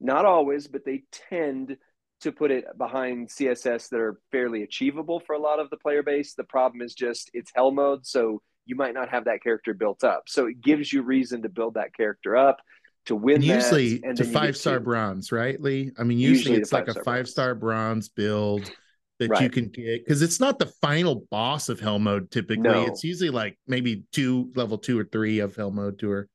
[0.00, 1.76] not always, but they tend
[2.20, 6.02] to put it behind CSS that are fairly achievable for a lot of the player
[6.02, 6.34] base.
[6.34, 10.02] The problem is just it's hell mode, so you might not have that character built
[10.02, 10.24] up.
[10.26, 12.58] So it gives you reason to build that character up
[13.06, 13.42] to win.
[13.42, 15.92] usually that, to five star to, bronze, right, Lee?
[15.98, 18.70] I mean, usually, usually it's like a five star bronze build
[19.18, 19.42] that right.
[19.42, 22.62] you can get because it's not the final boss of hell mode typically.
[22.62, 22.86] No.
[22.86, 26.28] It's usually like maybe two level two or three of hell mode tour.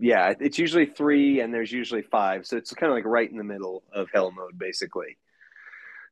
[0.00, 2.46] Yeah, it's usually three and there's usually five.
[2.46, 5.18] So it's kind of like right in the middle of hell mode, basically.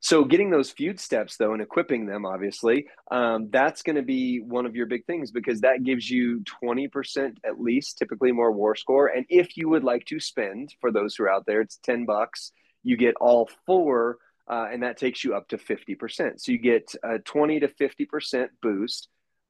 [0.01, 4.39] So getting those feud steps though and equipping them, obviously, um, that's going to be
[4.39, 8.75] one of your big things because that gives you 20% at least, typically more war
[8.75, 9.07] score.
[9.07, 12.05] And if you would like to spend, for those who are out there, it's 10
[12.05, 12.51] bucks.
[12.83, 16.39] You get all four, uh, and that takes you up to 50%.
[16.39, 19.09] So you get a 20 to 50% boost.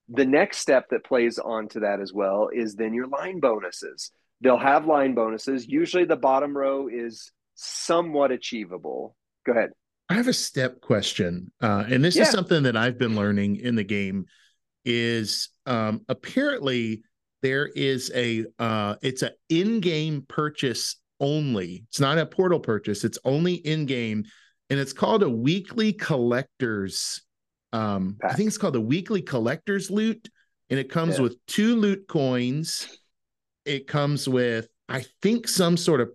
[0.09, 4.11] The next step that plays onto that as well is then your line bonuses.
[4.41, 5.67] They'll have line bonuses.
[5.67, 9.15] Usually the bottom row is somewhat achievable.
[9.45, 9.71] Go ahead.
[10.09, 12.23] I have a step question, uh, and this yeah.
[12.23, 14.25] is something that I've been learning in the game.
[14.85, 17.03] Is um, apparently
[17.41, 21.83] there is a uh, it's an in-game purchase only.
[21.89, 23.03] It's not a portal purchase.
[23.03, 24.23] It's only in-game,
[24.69, 27.21] and it's called a weekly collectors.
[27.73, 30.29] Um, I think it's called the weekly collectors loot,
[30.69, 31.23] and it comes yeah.
[31.23, 32.87] with two loot coins.
[33.65, 36.11] It comes with I think some sort of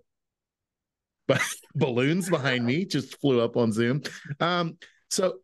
[1.27, 1.41] but
[1.75, 4.01] balloons behind me just flew up on Zoom.
[4.39, 4.77] Um,
[5.09, 5.35] so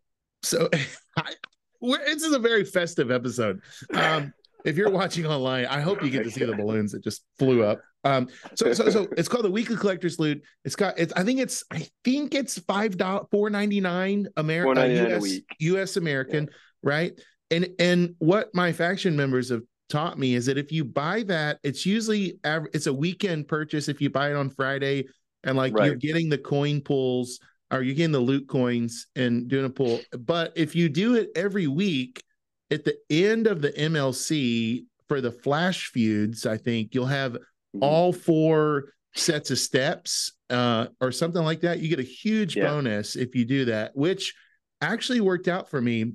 [0.44, 0.70] so
[1.18, 1.34] I,
[1.82, 3.62] this is a very festive episode.
[3.94, 4.34] Um,
[4.66, 7.64] if you're watching online, I hope you get to see the balloons that just flew
[7.64, 7.82] up.
[8.04, 10.42] Um, so so so it's called the Weekly Collector's Loot.
[10.66, 14.92] It's got it's I think it's I think it's five dollars four ninety nine American
[14.92, 16.90] US US American, yeah.
[16.90, 17.22] right?
[17.52, 21.60] And and what my faction members have taught me is that if you buy that,
[21.64, 25.06] it's usually it's a weekend purchase if you buy it on Friday
[25.44, 25.86] and like right.
[25.86, 27.40] you're getting the coin pulls
[27.72, 30.00] or you're getting the loot coins and doing a pull.
[30.18, 32.24] But if you do it every week
[32.72, 37.84] at the end of the MLC for the flash feuds, I think you'll have mm-hmm.
[37.84, 41.80] all four sets of steps uh, or something like that.
[41.80, 42.66] You get a huge yeah.
[42.66, 44.34] bonus if you do that, which
[44.82, 46.14] actually worked out for me.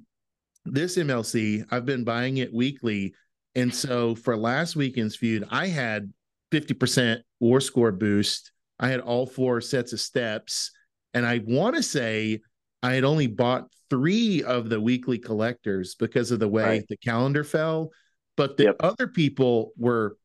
[0.64, 3.14] This MLC, I've been buying it weekly.
[3.54, 6.12] And so for last weekend's feud, I had
[6.52, 8.50] 50% war score boost.
[8.78, 10.70] I had all four sets of steps.
[11.12, 12.40] And I want to say
[12.82, 16.84] I had only bought three of the weekly collectors because of the way right.
[16.88, 17.90] the calendar fell.
[18.36, 18.76] But the yep.
[18.80, 20.16] other people were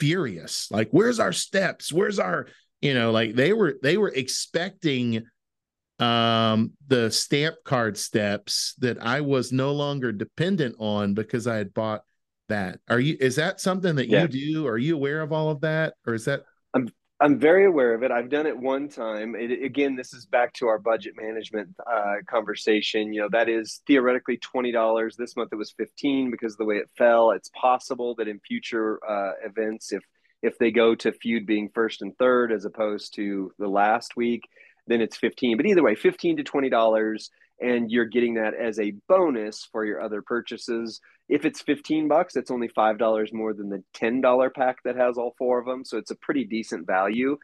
[0.00, 0.70] furious.
[0.70, 1.92] Like, where's our steps?
[1.92, 2.46] Where's our,
[2.80, 5.24] you know, like they were they were expecting
[5.98, 11.74] um the stamp card steps that I was no longer dependent on because I had
[11.74, 12.02] bought
[12.48, 12.78] that.
[12.88, 14.22] Are you is that something that yeah.
[14.22, 14.66] you do?
[14.66, 15.94] Are you aware of all of that?
[16.06, 16.42] Or is that
[17.20, 18.12] I'm very aware of it.
[18.12, 19.34] I've done it one time.
[19.34, 23.12] It, again, this is back to our budget management uh, conversation.
[23.12, 25.16] You know, that is theoretically twenty dollars.
[25.16, 27.32] This month it was fifteen because of the way it fell.
[27.32, 30.04] It's possible that in future uh, events, if
[30.42, 34.42] if they go to feud being first and third as opposed to the last week,
[34.86, 35.56] then it's fifteen.
[35.56, 39.84] But either way, fifteen to twenty dollars, and you're getting that as a bonus for
[39.84, 41.00] your other purchases.
[41.28, 45.34] If it's 15 bucks, it's only $5 more than the $10 pack that has all
[45.36, 45.84] four of them.
[45.84, 47.36] So it's a pretty decent value.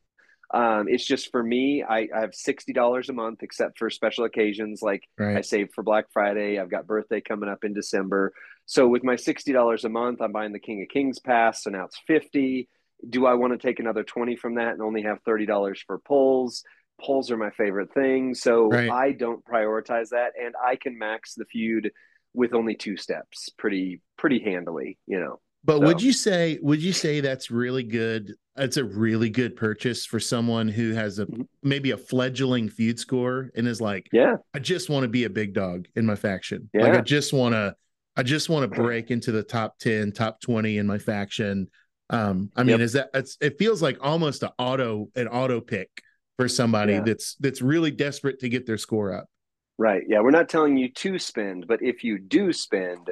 [0.53, 4.83] Um, it's just for me, I, I, have $60 a month, except for special occasions
[4.83, 5.38] like right.
[5.38, 6.61] I saved for Black Friday.
[6.61, 8.33] I've got birthday coming up in December.
[8.66, 11.64] So with my $60 a month, I'm buying the King of Kings pass.
[11.64, 12.68] So now it's 50.
[13.09, 16.62] Do I want to take another 20 from that and only have $30 for pulls?
[17.04, 18.35] Pulls are my favorite thing.
[18.35, 18.90] So right.
[18.90, 20.33] I don't prioritize that.
[20.40, 21.90] And I can max the feud
[22.35, 25.87] with only two steps pretty pretty handily you know but so.
[25.87, 30.20] would you say would you say that's really good it's a really good purchase for
[30.20, 31.42] someone who has a mm-hmm.
[31.62, 35.30] maybe a fledgling feud score and is like yeah i just want to be a
[35.30, 36.83] big dog in my faction yeah.
[36.83, 37.74] like i just want to
[38.16, 41.68] i just want to break into the top 10 top 20 in my faction
[42.11, 42.80] um i mean yep.
[42.80, 45.88] is that it's it feels like almost an auto an auto pick
[46.37, 47.01] for somebody yeah.
[47.01, 49.29] that's that's really desperate to get their score up
[49.77, 50.05] Right.
[50.07, 50.20] Yeah.
[50.20, 53.11] We're not telling you to spend, but if you do spend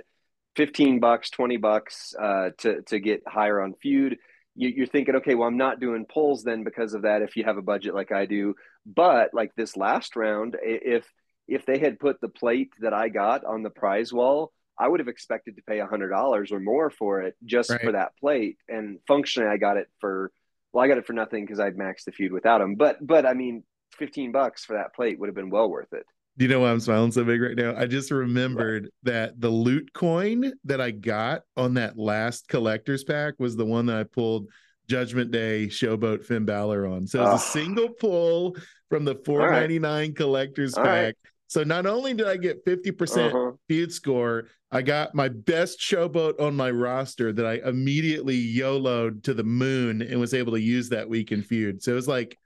[0.56, 4.18] 15 bucks, 20 bucks uh, to, to get higher on feud,
[4.54, 7.44] you, are thinking, okay, well, I'm not doing pulls then because of that if you
[7.44, 8.54] have a budget like I do.
[8.86, 11.06] But like this last round, if
[11.48, 15.00] if they had put the plate that I got on the prize wall, I would
[15.00, 17.80] have expected to pay a hundred dollars or more for it just right.
[17.80, 18.58] for that plate.
[18.68, 20.30] And functionally, I got it for
[20.72, 22.74] well, I got it for nothing because I'd maxed the feud without them.
[22.74, 23.64] But but I mean,
[23.98, 26.04] 15 bucks for that plate would have been well worth it.
[26.38, 27.74] Do you know why I'm smiling so big right now?
[27.76, 33.34] I just remembered that the loot coin that I got on that last collector's pack
[33.38, 34.46] was the one that I pulled
[34.88, 37.06] Judgment Day Showboat Finn Balor on.
[37.06, 37.32] So it's oh.
[37.32, 37.36] a ah.
[37.36, 38.56] single pull
[38.88, 40.16] from the 499 right.
[40.16, 41.04] collector's All pack.
[41.04, 41.16] Right.
[41.52, 43.56] So not only did I get 50% uh-huh.
[43.68, 49.34] feud score, I got my best showboat on my roster that I immediately YOLO'd to
[49.34, 51.82] the moon and was able to use that week in feud.
[51.82, 52.38] So it was like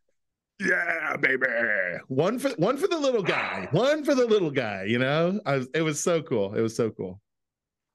[0.59, 1.47] yeah, baby.
[2.09, 3.69] One for one for the little guy.
[3.71, 4.85] One for the little guy.
[4.85, 6.55] You know, I was, it was so cool.
[6.55, 7.21] It was so cool.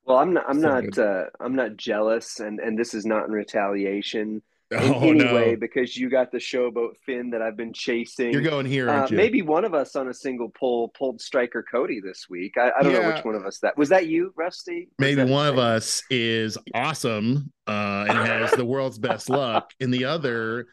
[0.06, 0.46] Well, I'm not.
[0.48, 0.98] I'm so not.
[0.98, 5.36] Uh, I'm not jealous, and and this is not in retaliation oh, any no.
[5.36, 8.32] way because you got the showboat Finn that I've been chasing.
[8.32, 12.00] You're going here, uh, Maybe one of us on a single pull pulled Striker Cody
[12.00, 12.58] this week.
[12.58, 13.02] I, I don't yeah.
[13.02, 13.90] know which one of us that was.
[13.90, 14.88] That you, Rusty?
[14.98, 20.06] maybe one of us is awesome uh, and has the world's best luck, and the
[20.06, 20.68] other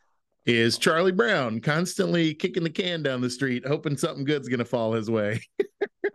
[0.46, 4.64] is Charlie Brown constantly kicking the can down the street, hoping something good's going to
[4.64, 5.42] fall his way.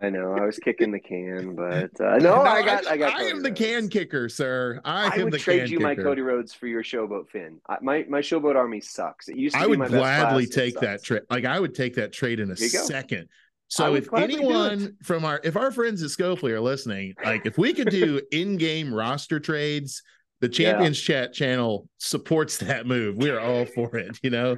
[0.02, 3.14] I know I was kicking the can, but uh, no, no, I got, I, got.
[3.14, 4.80] I am the can kicker, sir.
[4.84, 5.88] I, I am would trade you kicker.
[5.88, 7.60] my Cody Rhodes for your showboat Finn.
[7.68, 9.28] I, my my showboat army sucks.
[9.28, 9.62] It used to.
[9.62, 11.22] I would gladly take that trade.
[11.30, 13.28] Like I would take that trade in a second.
[13.68, 17.72] So if anyone from our if our friends at Scopely are listening, like if we
[17.72, 20.02] could do in-game roster trades
[20.44, 21.22] the champions yeah.
[21.22, 24.56] chat channel supports that move we are all for it you know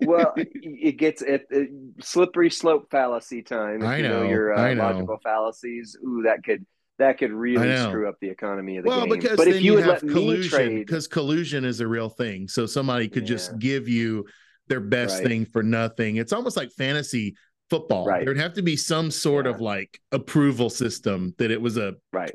[0.00, 1.70] well it gets it, it,
[2.02, 4.82] slippery slope fallacy time i know, you know your uh, know.
[4.82, 6.66] logical fallacies ooh that could
[6.98, 9.10] that could really screw up the economy of the well, game.
[9.10, 12.66] because but if you, you would let collusion, because collusion is a real thing, so
[12.66, 13.28] somebody could yeah.
[13.28, 14.26] just give you
[14.66, 15.28] their best right.
[15.28, 16.16] thing for nothing.
[16.16, 17.36] It's almost like fantasy
[17.70, 18.06] football.
[18.06, 18.24] Right.
[18.24, 19.52] There'd have to be some sort yeah.
[19.52, 22.34] of like approval system that it was a right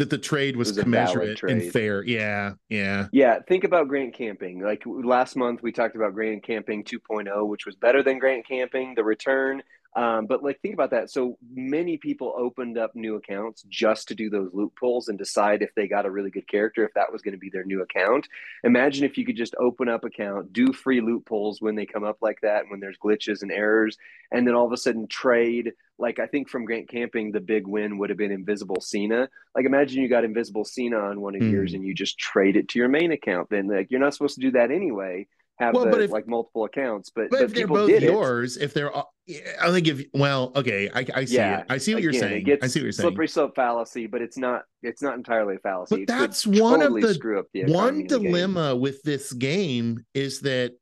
[0.00, 2.02] that the trade was, was commensurate and fair.
[2.02, 3.38] Yeah, yeah, yeah.
[3.46, 4.62] Think about Grant Camping.
[4.62, 8.94] Like last month, we talked about Grant Camping 2.0, which was better than Grant Camping.
[8.94, 9.62] The return
[9.96, 11.10] um, but like, think about that.
[11.10, 15.62] So many people opened up new accounts just to do those loot pulls and decide
[15.62, 17.82] if they got a really good character, if that was going to be their new
[17.82, 18.28] account.
[18.62, 22.04] Imagine if you could just open up account, do free loot pulls when they come
[22.04, 23.98] up like that, and when there's glitches and errors,
[24.30, 25.72] and then all of a sudden trade.
[25.98, 29.28] Like I think from Grant Camping, the big win would have been Invisible Cena.
[29.54, 31.50] Like imagine you got Invisible Cena on one of mm.
[31.50, 33.50] yours and you just trade it to your main account.
[33.50, 35.26] Then like you're not supposed to do that anyway
[35.60, 38.56] have well, the, but if, like multiple accounts, but, but, but if they're both yours,
[38.56, 38.64] it.
[38.64, 41.66] if they're, I think if well, okay, I, I see yeah, it.
[41.68, 42.58] I see what again, you're saying.
[42.62, 43.08] I see what you're saying.
[43.08, 44.62] Slippery slope fallacy, but it's not.
[44.82, 46.06] It's not entirely a fallacy.
[46.06, 50.40] But that's one totally of the screw up the one dilemma with this game is
[50.40, 50.72] that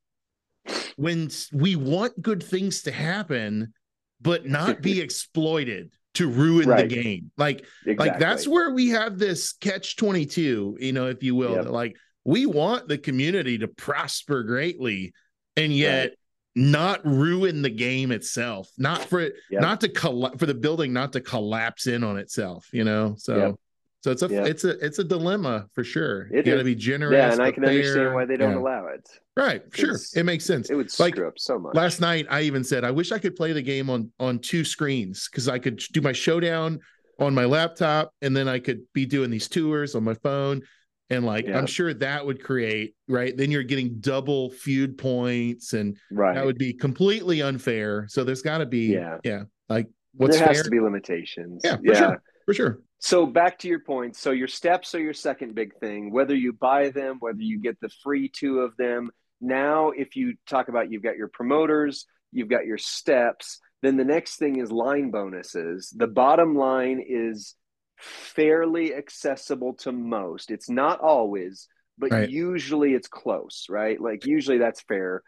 [0.97, 3.73] when we want good things to happen,
[4.21, 6.89] but not be exploited to ruin right.
[6.89, 7.95] the game, like exactly.
[7.97, 11.67] like that's where we have this catch twenty two, you know, if you will, yep.
[11.67, 15.13] like we want the community to prosper greatly
[15.57, 16.19] and yet right.
[16.55, 19.63] not ruin the game itself not for it yep.
[19.63, 23.37] not to coll- for the building not to collapse in on itself you know so
[23.37, 23.55] yep.
[24.03, 24.47] so it's a yep.
[24.47, 27.43] it's a it's a dilemma for sure it you got to be generous yeah and
[27.43, 27.73] i can fair.
[27.73, 28.59] understand why they don't yeah.
[28.59, 32.01] allow it right sure it makes sense it would like, screw up so much last
[32.01, 35.29] night i even said i wish i could play the game on on two screens
[35.31, 36.79] because i could do my showdown
[37.21, 40.63] on my laptop and then i could be doing these tours on my phone
[41.11, 41.59] and like yeah.
[41.59, 43.37] i'm sure that would create right?
[43.37, 46.35] Then you're getting double feud points and right.
[46.35, 48.07] that would be completely unfair.
[48.09, 49.19] So there's got to be yeah.
[49.25, 50.65] yeah like what's there has fair?
[50.65, 51.63] to be limitations.
[51.65, 51.99] Yeah for yeah.
[51.99, 52.81] sure, for sure.
[53.01, 54.17] So back to your point.
[54.17, 57.81] So your steps are your second big thing whether you buy them whether you get
[57.81, 59.11] the free two of them.
[59.41, 64.05] Now if you talk about you've got your promoters you've got your steps then the
[64.05, 65.95] next thing is line bonuses.
[65.97, 67.55] The bottom line is
[67.99, 70.51] fairly accessible to most.
[70.51, 72.31] It's not always, but right.
[72.31, 74.01] usually it's close, right?
[74.01, 75.23] Like usually that's fair.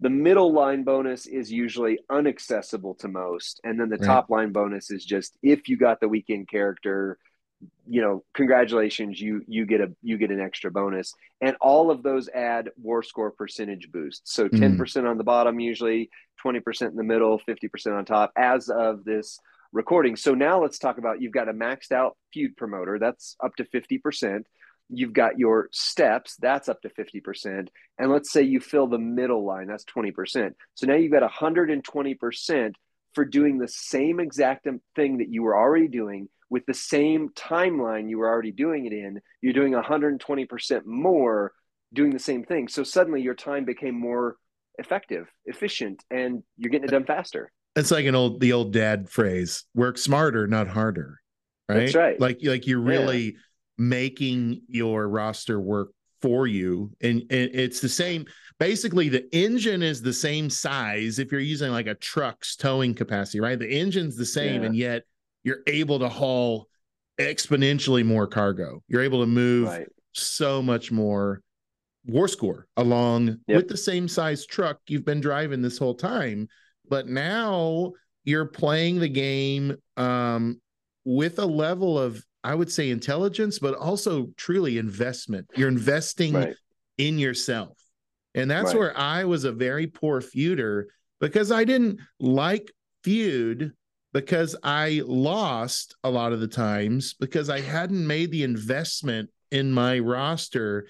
[0.00, 4.06] The middle line bonus is usually unaccessible to most, and then the right.
[4.06, 7.18] top line bonus is just if you got the weekend character,
[7.86, 12.02] you know, congratulations, you you get a you get an extra bonus, and all of
[12.02, 14.34] those add war score percentage boosts.
[14.34, 14.78] So ten mm.
[14.78, 16.10] percent on the bottom usually,
[16.40, 18.32] twenty percent in the middle, fifty percent on top.
[18.36, 19.38] As of this
[19.74, 20.14] recording.
[20.14, 23.64] So now let's talk about you've got a maxed out feud promoter that's up to
[23.64, 24.44] 50%.
[24.88, 27.68] You've got your steps, that's up to 50%.
[27.98, 30.52] And let's say you fill the middle line, that's 20%.
[30.74, 32.74] So now you've got 120%
[33.14, 38.08] for doing the same exact thing that you were already doing with the same timeline
[38.08, 39.20] you were already doing it in.
[39.40, 41.52] You're doing 120% more
[41.92, 42.68] doing the same thing.
[42.68, 44.36] So suddenly your time became more
[44.78, 49.08] effective, efficient, and you're getting it done faster it's like an old the old dad
[49.08, 51.20] phrase work smarter not harder
[51.68, 53.38] right that's right like like you're really yeah.
[53.78, 55.90] making your roster work
[56.22, 58.24] for you and, and it's the same
[58.58, 63.40] basically the engine is the same size if you're using like a truck's towing capacity
[63.40, 64.66] right the engine's the same yeah.
[64.66, 65.02] and yet
[65.42, 66.66] you're able to haul
[67.20, 69.86] exponentially more cargo you're able to move right.
[70.12, 71.42] so much more
[72.06, 73.56] war score along yep.
[73.56, 76.48] with the same size truck you've been driving this whole time
[76.88, 77.92] but now
[78.24, 80.60] you're playing the game um,
[81.04, 85.46] with a level of, I would say, intelligence, but also truly investment.
[85.56, 86.54] You're investing right.
[86.98, 87.78] in yourself.
[88.34, 88.78] And that's right.
[88.78, 90.84] where I was a very poor feuder
[91.20, 92.72] because I didn't like
[93.04, 93.72] feud
[94.12, 99.72] because I lost a lot of the times because I hadn't made the investment in
[99.72, 100.86] my roster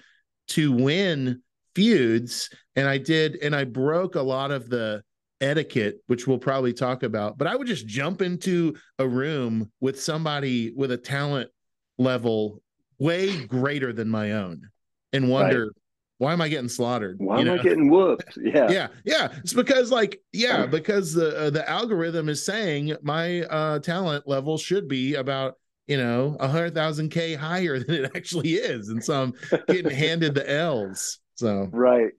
[0.49, 1.41] to win
[1.75, 5.03] feuds and I did and I broke a lot of the
[5.41, 10.01] etiquette, which we'll probably talk about, but I would just jump into a room with
[10.01, 11.49] somebody with a talent
[11.97, 12.61] level
[12.99, 14.69] way greater than my own
[15.13, 15.71] and wonder, right.
[16.17, 17.17] why am I getting slaughtered?
[17.19, 17.59] Why you am know?
[17.59, 18.37] I getting whooped?
[18.41, 18.69] Yeah.
[18.69, 18.87] Yeah.
[19.03, 19.29] Yeah.
[19.37, 24.57] It's because like, yeah, because the, uh, the algorithm is saying my uh, talent level
[24.57, 25.55] should be about,
[25.87, 28.89] you know, a hundred thousand K higher than it actually is.
[28.89, 29.33] And so I'm
[29.67, 31.19] getting handed the L's.
[31.35, 32.11] So, right.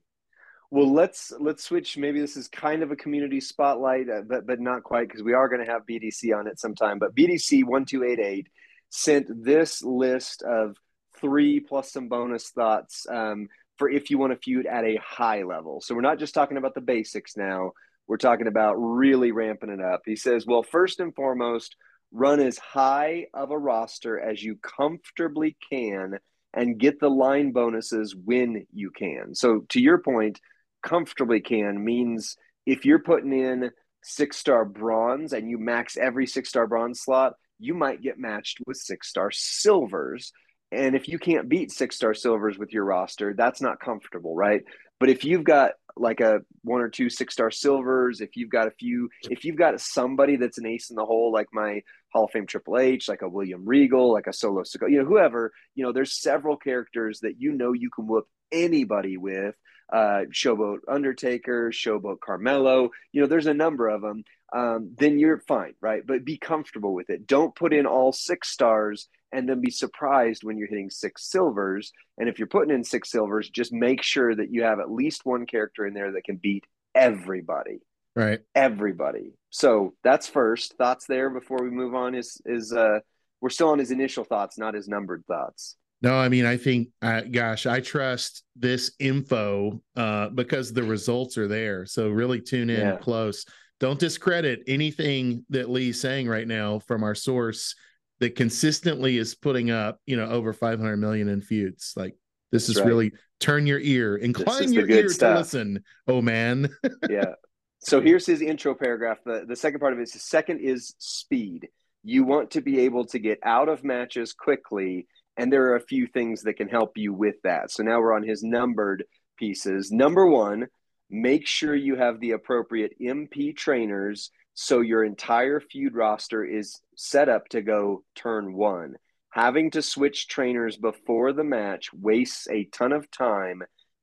[0.69, 1.97] Well, let's let's switch.
[1.97, 5.33] Maybe this is kind of a community spotlight, uh, but but not quite because we
[5.33, 6.99] are going to have BDC on it sometime.
[6.99, 8.47] But BDC one two eight eight
[8.89, 10.75] sent this list of
[11.19, 13.47] three plus some bonus thoughts um,
[13.77, 15.79] for if you want to feud at a high level.
[15.81, 17.71] So we're not just talking about the basics now.
[18.07, 20.01] We're talking about really ramping it up.
[20.05, 21.75] He says, well, first and foremost,
[22.11, 26.19] run as high of a roster as you comfortably can
[26.53, 29.35] and get the line bonuses when you can.
[29.35, 30.39] So to your point
[30.83, 33.71] comfortably can means if you're putting in
[34.03, 38.59] six star bronze and you max every six star bronze slot, you might get matched
[38.65, 40.31] with six star silvers.
[40.71, 44.63] And if you can't beat six star silvers with your roster, that's not comfortable, right?
[44.99, 48.67] But if you've got like a one or two six star silvers, if you've got
[48.67, 52.25] a few, if you've got somebody that's an ace in the hole, like my Hall
[52.25, 55.83] of Fame Triple H, like a William Regal, like a Solo you know, whoever, you
[55.83, 59.55] know, there's several characters that you know you can whoop anybody with.
[59.91, 64.23] Uh, Showboat Undertaker, Showboat Carmelo, you know, there's a number of them.
[64.53, 66.05] Um, then you're fine, right?
[66.05, 67.27] But be comfortable with it.
[67.27, 71.91] Don't put in all six stars and then be surprised when you're hitting six silvers.
[72.17, 75.25] And if you're putting in six silvers, just make sure that you have at least
[75.25, 76.65] one character in there that can beat
[76.95, 77.79] everybody.
[78.15, 78.41] Right.
[78.55, 79.33] Everybody.
[79.51, 80.75] So that's first.
[80.77, 82.99] Thoughts there before we move on is is uh
[83.41, 85.75] we're still on his initial thoughts, not his numbered thoughts.
[86.01, 91.37] No, I mean, I think, uh, gosh, I trust this info uh, because the results
[91.37, 91.85] are there.
[91.87, 92.97] So really tune in yeah.
[92.97, 93.45] close.
[93.79, 97.75] Don't discredit anything that Lee's saying right now from our source
[98.19, 101.93] that consistently is putting up, you know, over 500 million in feuds.
[101.95, 102.15] Like
[102.51, 102.87] this That's is right.
[102.87, 105.33] really turn your ear, incline your ear stuff.
[105.33, 105.83] to listen.
[106.07, 106.69] Oh man.
[107.09, 107.33] yeah.
[107.79, 109.19] So here's his intro paragraph.
[109.25, 111.69] The, the second part of it is the second is speed.
[112.03, 115.07] You want to be able to get out of matches quickly.
[115.37, 117.71] And there are a few things that can help you with that.
[117.71, 119.03] So now we're on his numbered
[119.37, 119.91] pieces.
[119.91, 120.67] Number one,
[121.09, 127.29] make sure you have the appropriate MP trainers so your entire feud roster is set
[127.29, 128.95] up to go turn one.
[129.29, 133.61] Having to switch trainers before the match wastes a ton of time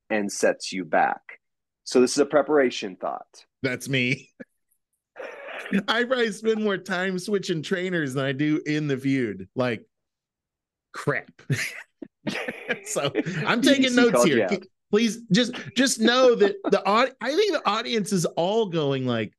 [0.09, 1.41] and sets you back.
[1.83, 3.45] So this is a preparation thought.
[3.63, 4.29] That's me.
[5.87, 9.49] I probably spend more time switching trainers than I do in the feud.
[9.55, 9.83] Like
[10.95, 11.29] crap.
[12.85, 13.11] so
[13.45, 14.49] I'm taking notes here.
[14.89, 19.33] Please just just know that the I think the audience is all going like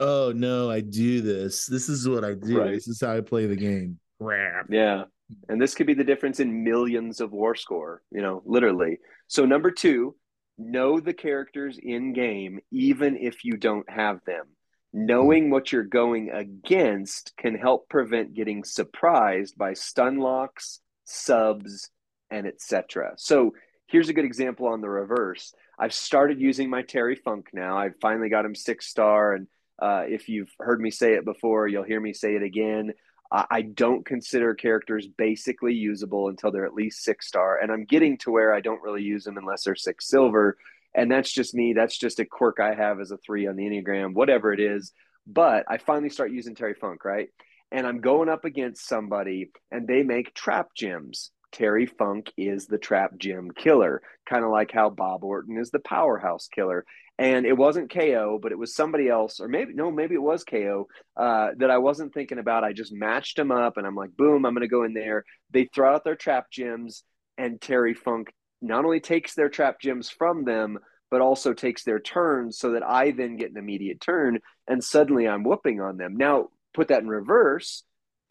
[0.00, 1.66] oh no, I do this.
[1.66, 2.60] This is what I do.
[2.60, 2.72] Right.
[2.72, 3.98] This is how I play the game.
[4.20, 4.66] Crap.
[4.70, 5.04] Yeah.
[5.48, 8.98] And this could be the difference in millions of war score, you know, literally.
[9.26, 10.16] So number two,
[10.56, 14.46] know the characters in game, even if you don't have them.
[14.94, 21.90] Knowing what you're going against can help prevent getting surprised by stun locks, subs,
[22.30, 23.14] and etc.
[23.16, 23.54] So
[23.86, 25.54] here's a good example on the reverse.
[25.78, 27.78] I've started using my Terry Funk now.
[27.78, 29.46] I've finally got him six star and
[29.80, 32.92] uh, if you've heard me say it before, you'll hear me say it again.
[33.30, 37.58] I don't consider characters basically usable until they're at least six star.
[37.58, 40.56] And I'm getting to where I don't really use them unless they're six silver.
[40.94, 41.74] And that's just me.
[41.74, 44.92] That's just a quirk I have as a three on the Enneagram, whatever it is.
[45.26, 47.28] But I finally start using Terry Funk, right?
[47.70, 51.30] And I'm going up against somebody and they make trap gems.
[51.52, 55.78] Terry Funk is the trap gem killer, kind of like how Bob Orton is the
[55.78, 56.84] powerhouse killer
[57.18, 60.44] and it wasn't KO, but it was somebody else, or maybe no, maybe it was
[60.44, 62.62] KO uh, that I wasn't thinking about.
[62.62, 65.24] I just matched them up, and I'm like, boom, I'm going to go in there.
[65.50, 67.02] They throw out their trap gems,
[67.36, 70.78] and Terry Funk not only takes their trap gems from them,
[71.10, 74.38] but also takes their turn, so that I then get an immediate turn,
[74.68, 76.16] and suddenly I'm whooping on them.
[76.16, 77.84] Now, put that in reverse.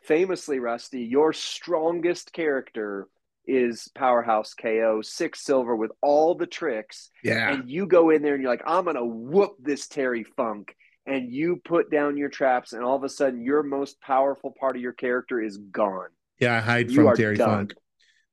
[0.04, 3.08] Famously, Rusty, your strongest character
[3.46, 7.10] is powerhouse KO, six silver with all the tricks.
[7.24, 7.54] Yeah.
[7.54, 10.76] And you go in there and you're like, I'm gonna whoop this Terry Funk.
[11.06, 14.76] And you put down your traps, and all of a sudden your most powerful part
[14.76, 16.10] of your character is gone.
[16.38, 17.50] Yeah, I hide you from Terry done.
[17.50, 17.74] Funk.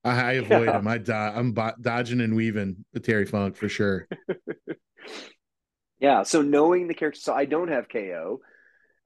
[0.03, 0.79] I, I avoid yeah.
[0.79, 0.89] him.
[0.89, 1.33] I die.
[1.35, 4.09] I'm bo- dodging and weaving the Terry Funk for sure.
[6.01, 6.25] yeah.
[6.25, 8.41] So knowing the character, so I don't have KO.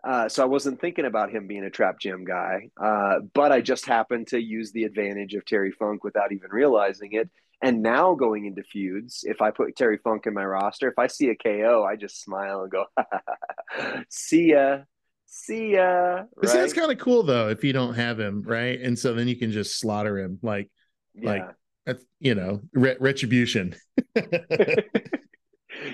[0.05, 3.61] Uh, so I wasn't thinking about him being a trap gem guy, uh, but I
[3.61, 7.29] just happened to use the advantage of Terry Funk without even realizing it.
[7.61, 11.09] And now going into feuds, if I put Terry Funk in my roster, if I
[11.09, 12.85] see a KO, I just smile and go,
[14.09, 14.83] "See ya,
[15.27, 16.27] see ya." Right?
[16.43, 18.81] That's kind of cool though if you don't have him, right?
[18.81, 20.71] And so then you can just slaughter him, like,
[21.17, 21.49] yeah.
[21.87, 23.75] like you know re- retribution.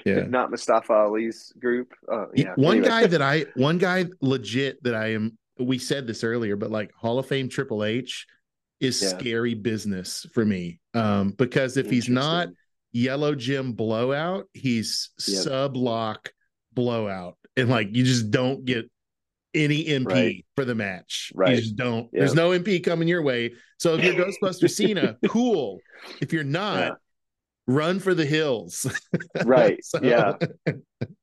[0.05, 0.25] yeah.
[0.29, 1.95] not Mustafa Ali's group.
[2.11, 2.55] Uh, yeah.
[2.57, 2.89] One anyway.
[2.89, 5.39] guy that I, one guy legit that I am.
[5.59, 8.27] We said this earlier, but like Hall of Fame Triple H
[8.81, 9.09] is yeah.
[9.11, 10.81] scary business for me.
[10.95, 12.49] Um, because if he's not
[12.93, 15.43] Yellow Gem blowout, he's yep.
[15.43, 16.33] sub lock
[16.73, 18.91] blowout, and like you just don't get
[19.55, 20.47] any MP right.
[20.57, 21.33] for the match.
[21.35, 21.55] Right.
[21.55, 22.05] You just don't.
[22.05, 22.11] Yep.
[22.13, 23.53] There's no MP coming your way.
[23.79, 25.79] So if you're Ghostbuster Cena, cool.
[26.21, 26.99] If you're not,
[27.67, 28.87] run for the hills.
[29.45, 29.83] right.
[29.85, 30.01] so.
[30.03, 30.35] Yeah.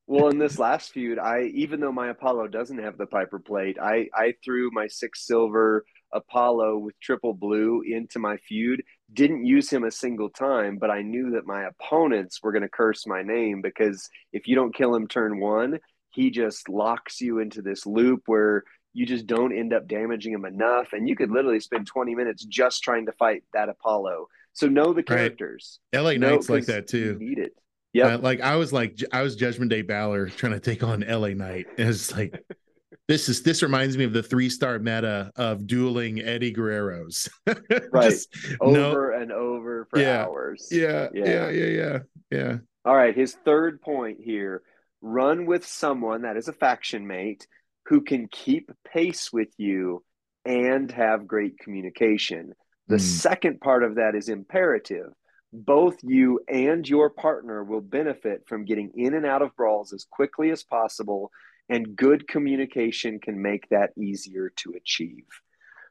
[0.08, 3.78] Well, in this last feud, I even though my Apollo doesn't have the Piper plate,
[3.80, 8.82] I I threw my six silver Apollo with triple blue into my feud.
[9.14, 12.68] Didn't use him a single time, but I knew that my opponents were going to
[12.68, 15.78] curse my name because if you don't kill him turn one,
[16.10, 20.44] he just locks you into this loop where you just don't end up damaging him
[20.44, 20.92] enough.
[20.92, 24.26] And you could literally spend 20 minutes just trying to fight that Apollo.
[24.52, 25.80] So know the characters.
[25.92, 26.00] Right.
[26.00, 27.16] LA Knight's like that too.
[27.18, 27.52] need it.
[27.92, 28.14] Yeah.
[28.14, 31.28] Uh, like I was like I was Judgment Day Balor trying to take on LA
[31.28, 31.66] Knight.
[31.78, 32.42] And it's like
[33.08, 37.28] this is this reminds me of the three star meta of dueling Eddie Guerreros.
[37.92, 38.14] right.
[38.60, 40.68] over no, and over for yeah, hours.
[40.70, 41.24] Yeah, yeah.
[41.24, 41.50] Yeah.
[41.50, 41.66] Yeah.
[41.66, 41.98] Yeah.
[42.30, 42.56] Yeah.
[42.84, 43.14] All right.
[43.14, 44.62] His third point here
[45.02, 47.46] run with someone that is a faction mate
[47.86, 50.04] who can keep pace with you
[50.44, 52.52] and have great communication.
[52.92, 53.00] The mm.
[53.00, 55.14] second part of that is imperative.
[55.50, 60.04] Both you and your partner will benefit from getting in and out of brawls as
[60.04, 61.30] quickly as possible,
[61.70, 65.24] and good communication can make that easier to achieve.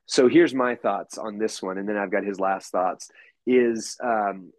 [0.06, 3.10] So here's my thoughts on this one, and then I've got his last thoughts.
[3.48, 4.54] Is um,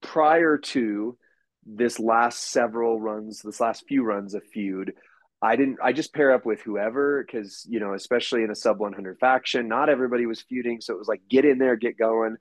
[0.00, 1.18] prior to
[1.66, 4.94] this last several runs, this last few runs of feud,
[5.42, 5.78] I didn't.
[5.82, 9.68] I just pair up with whoever because you know, especially in a sub 100 faction,
[9.68, 12.36] not everybody was feuding, so it was like get in there, get going.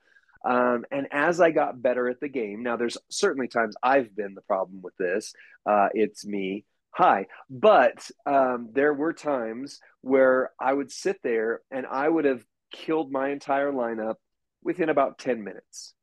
[0.46, 4.36] Um, and as I got better at the game, now there's certainly times I've been
[4.36, 5.34] the problem with this.
[5.66, 6.66] Uh, it's me.
[6.92, 12.44] Hi, but um, there were times where I would sit there and I would have
[12.72, 14.16] killed my entire lineup
[14.64, 15.94] within about 10 minutes.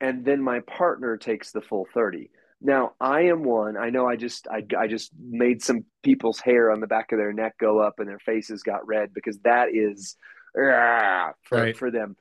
[0.00, 2.30] And then my partner takes the full 30.
[2.60, 3.76] Now, I am one.
[3.76, 7.18] I know I just I, I just made some people's hair on the back of
[7.18, 10.16] their neck go up and their faces got red because that is
[10.56, 11.76] uh, for, right.
[11.76, 12.16] for them.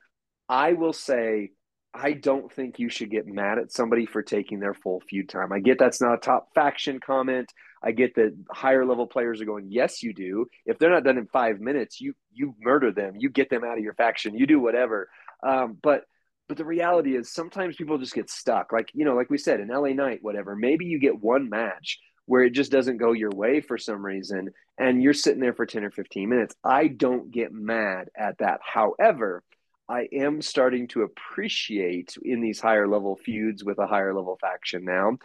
[0.50, 1.52] I will say
[1.94, 5.54] I don't think you should get mad at somebody for taking their full feud time.
[5.54, 7.52] I get that's not a top faction comment.
[7.82, 10.48] I get that higher level players are going, yes, you do.
[10.66, 13.14] If they're not done in five minutes, you you murder them.
[13.18, 14.38] You get them out of your faction.
[14.38, 15.08] You do whatever.
[15.48, 16.04] Um, but
[16.48, 18.72] but the reality is sometimes people just get stuck.
[18.72, 22.00] Like, you know, like we said, in LA Knight, whatever, maybe you get one match
[22.26, 25.66] where it just doesn't go your way for some reason and you're sitting there for
[25.66, 26.56] 10 or 15 minutes.
[26.64, 28.60] I don't get mad at that.
[28.64, 29.44] However,
[29.88, 34.86] I am starting to appreciate in these higher level feuds with a higher level faction
[34.86, 35.18] now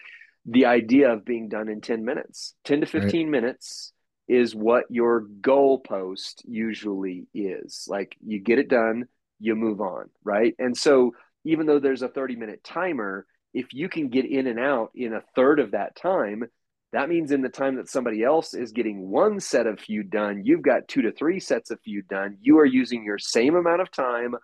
[0.47, 2.55] the idea of being done in 10 minutes.
[2.64, 3.31] 10 to 15 right.
[3.31, 3.93] minutes
[4.29, 7.87] is what your goal post usually is.
[7.89, 9.07] Like you get it done,
[9.41, 10.55] you move on, right?
[10.59, 11.12] And so
[11.45, 15.14] even though there's a 30 minute timer, if you can get in and out in
[15.14, 16.45] a third of that time,
[16.93, 20.43] that means in the time that somebody else is getting one set of feud done,
[20.45, 22.36] you've got two to three sets of feud done.
[22.41, 24.34] You are using your same amount of time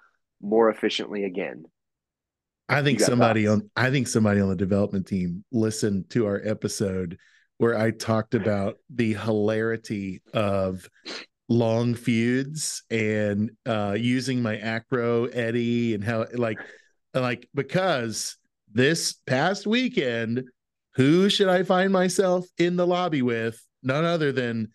[0.41, 1.65] more efficiently again.
[2.69, 3.63] I think somebody thoughts?
[3.63, 7.19] on I think somebody on the development team listened to our episode
[7.59, 10.89] where I talked about the hilarity of
[11.49, 16.59] long feuds and uh using my acro Eddie and how like
[17.15, 18.37] like because
[18.73, 20.43] this past weekend
[20.97, 23.63] who should I find myself in the lobby with?
[23.83, 24.69] None other than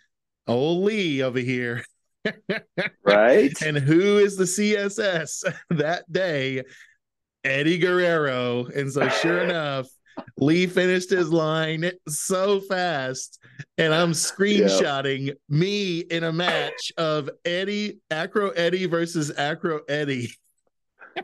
[0.47, 1.83] old Lee over here.
[3.03, 3.51] Right?
[3.63, 6.63] And who is the CSS that day?
[7.43, 8.67] Eddie Guerrero.
[8.67, 9.87] And so sure enough
[10.37, 13.39] Lee finished his line so fast,
[13.77, 15.37] and I'm screenshotting yep.
[15.49, 20.31] me in a match of Eddie Acro Eddie versus Acro Eddie.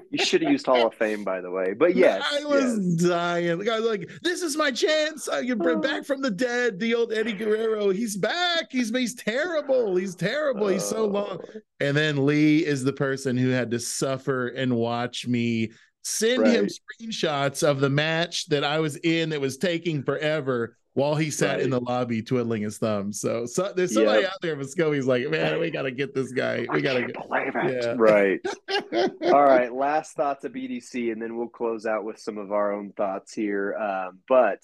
[0.09, 1.73] You should have used Hall of Fame, by the way.
[1.73, 3.09] But yes, I was yes.
[3.09, 3.59] dying.
[3.59, 5.27] Guy was like, "This is my chance.
[5.29, 7.89] I can bring back from the dead the old Eddie Guerrero.
[7.89, 8.71] He's back.
[8.71, 9.95] He's he's terrible.
[9.95, 10.67] He's terrible.
[10.67, 11.59] He's so long." Oh.
[11.79, 15.71] And then Lee is the person who had to suffer and watch me
[16.07, 16.53] send right.
[16.53, 21.29] him screenshots of the match that I was in that was taking forever while he
[21.29, 21.61] sat right.
[21.61, 23.19] in the lobby twiddling his thumbs.
[23.19, 24.31] So, so there's somebody yep.
[24.31, 26.65] out there with He's like, man, we got to get this guy.
[26.71, 27.83] We got to get believe it.
[27.83, 27.93] Yeah.
[27.97, 28.39] Right.
[29.33, 29.71] All right.
[29.71, 33.33] Last thoughts of BDC, and then we'll close out with some of our own thoughts
[33.33, 33.75] here.
[33.75, 34.59] Um, but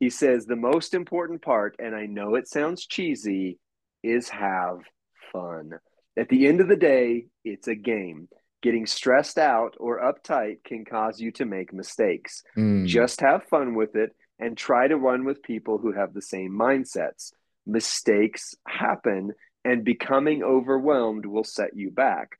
[0.00, 3.58] he says the most important part, and I know it sounds cheesy,
[4.02, 4.78] is have
[5.32, 5.72] fun.
[6.16, 8.28] At the end of the day, it's a game.
[8.62, 12.42] Getting stressed out or uptight can cause you to make mistakes.
[12.56, 12.86] Mm.
[12.86, 16.52] Just have fun with it and try to run with people who have the same
[16.52, 17.32] mindsets.
[17.66, 19.32] Mistakes happen,
[19.64, 22.38] and becoming overwhelmed will set you back.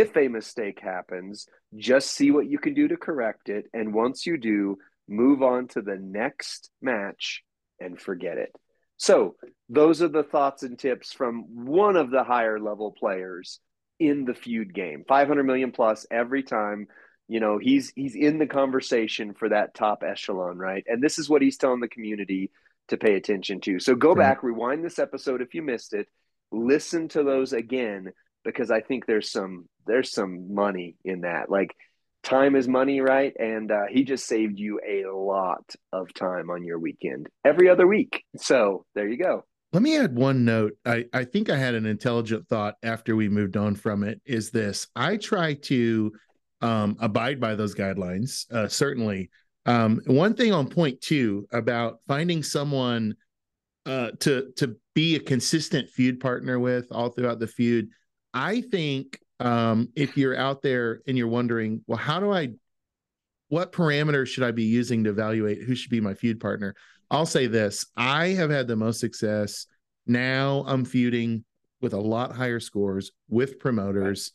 [0.00, 1.46] If a mistake happens,
[1.76, 3.66] just see what you can do to correct it.
[3.72, 7.42] And once you do, move on to the next match
[7.78, 8.52] and forget it.
[8.96, 9.36] So,
[9.68, 13.60] those are the thoughts and tips from one of the higher level players
[14.00, 15.04] in the feud game.
[15.06, 16.88] 500 million plus every time.
[17.28, 20.82] You know, he's he's in the conversation for that top echelon, right?
[20.88, 22.50] And this is what he's telling the community
[22.88, 23.78] to pay attention to.
[23.78, 26.08] So go back, rewind this episode if you missed it,
[26.50, 28.12] listen to those again
[28.44, 31.50] because I think there's some there's some money in that.
[31.50, 31.76] Like
[32.22, 33.32] time is money, right?
[33.38, 37.86] And uh, he just saved you a lot of time on your weekend every other
[37.86, 38.24] week.
[38.36, 39.44] So there you go.
[39.72, 40.72] Let me add one note.
[40.84, 44.20] I, I think I had an intelligent thought after we moved on from it.
[44.24, 46.12] Is this I try to
[46.60, 49.30] um, abide by those guidelines, uh, certainly.
[49.66, 53.14] Um, one thing on point two about finding someone
[53.86, 57.88] uh, to to be a consistent feud partner with all throughout the feud.
[58.34, 62.50] I think um, if you're out there and you're wondering, well, how do I,
[63.48, 66.74] what parameters should I be using to evaluate who should be my feud partner?
[67.10, 69.66] I'll say this I have had the most success.
[70.06, 71.44] Now I'm feuding
[71.80, 74.32] with a lot higher scores with promoters,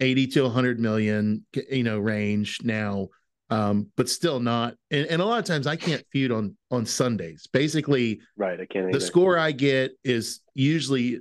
[0.00, 3.08] 80 to 100 million, you know, range now.
[3.50, 4.74] Um, but still not.
[4.90, 7.46] And, and a lot of times I can't feud on on Sundays.
[7.50, 8.60] Basically, right.
[8.60, 8.92] I can't.
[8.92, 9.00] The either.
[9.00, 11.20] score I get is usually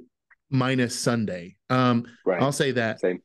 [0.50, 1.56] minus Sunday.
[1.70, 2.42] Um, right.
[2.42, 3.00] I'll say that.
[3.00, 3.22] Same.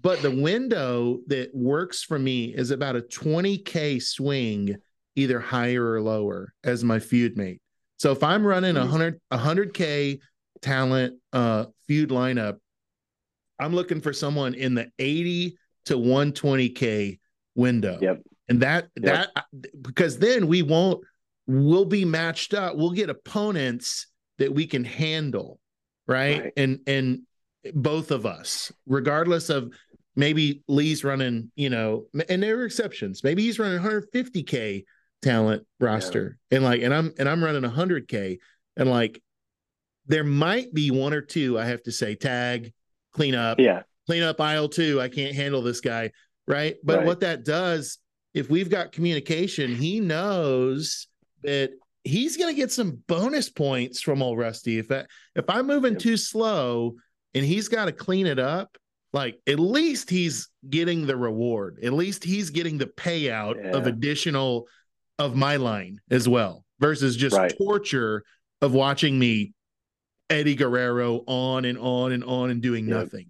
[0.00, 4.76] But the window that works for me is about a 20k swing
[5.16, 7.60] either higher or lower as my feud mate.
[7.98, 8.90] So if I'm running a mm-hmm.
[8.90, 10.20] 100 100k
[10.62, 12.58] talent uh feud lineup,
[13.58, 15.56] I'm looking for someone in the 80
[15.86, 17.18] to 120k
[17.54, 17.98] window.
[18.00, 18.22] Yep.
[18.48, 19.04] And that yep.
[19.04, 21.02] that uh, because then we won't
[21.46, 22.76] we'll be matched up.
[22.76, 24.08] We'll get opponents
[24.38, 25.58] that we can handle,
[26.06, 26.42] right?
[26.42, 26.52] right?
[26.56, 27.22] And and
[27.74, 29.72] both of us, regardless of
[30.14, 33.22] maybe Lee's running, you know, and there are exceptions.
[33.22, 34.84] Maybe he's running 150k
[35.22, 36.56] talent roster yeah.
[36.56, 38.38] and like and I'm and I'm running 100k
[38.76, 39.22] and like
[40.06, 42.72] there might be one or two I have to say tag
[43.12, 46.12] clean up yeah clean up aisle 2 I can't handle this guy
[46.46, 47.06] right but right.
[47.06, 47.98] what that does
[48.34, 51.08] if we've got communication he knows
[51.42, 51.70] that
[52.04, 55.04] he's going to get some bonus points from old Rusty if I,
[55.34, 56.02] if I'm moving yep.
[56.02, 56.94] too slow
[57.34, 58.76] and he's got to clean it up
[59.12, 63.70] like at least he's getting the reward at least he's getting the payout yeah.
[63.70, 64.68] of additional
[65.18, 67.54] of my line as well versus just right.
[67.56, 68.22] torture
[68.60, 69.52] of watching me
[70.28, 72.98] Eddie Guerrero on and on and on and doing yep.
[72.98, 73.26] nothing.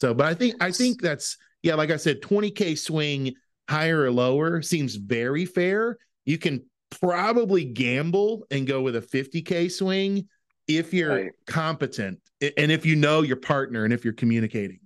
[0.00, 3.34] So, but I think I think that's yeah, like I said, 20k swing
[3.68, 5.96] higher or lower seems very fair.
[6.26, 10.28] You can probably gamble and go with a 50k swing
[10.68, 11.30] if you're right.
[11.46, 12.20] competent
[12.56, 14.80] and if you know your partner and if you're communicating.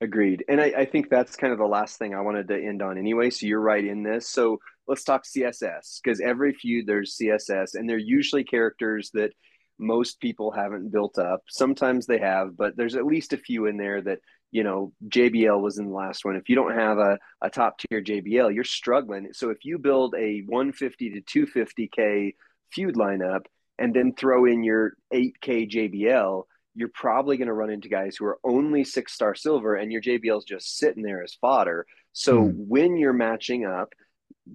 [0.00, 0.44] Agreed.
[0.48, 2.98] And I, I, think that's kind of the last thing I wanted to end on
[2.98, 3.30] anyway.
[3.30, 4.28] So you're right in this.
[4.28, 4.58] So
[4.88, 9.32] let's talk CSS because every feud there's CSS and they're usually characters that
[9.78, 11.42] most people haven't built up.
[11.48, 14.20] Sometimes they have, but there's at least a few in there that,
[14.50, 16.36] you know, JBL was in the last one.
[16.36, 19.28] If you don't have a, a top tier JBL, you're struggling.
[19.32, 22.34] So if you build a 150 to 250K
[22.72, 23.42] feud lineup
[23.78, 28.26] and then throw in your 8K JBL, you're probably going to run into guys who
[28.26, 31.86] are only six star silver and your JBL is just sitting there as fodder.
[32.12, 32.54] So mm.
[32.54, 33.92] when you're matching up,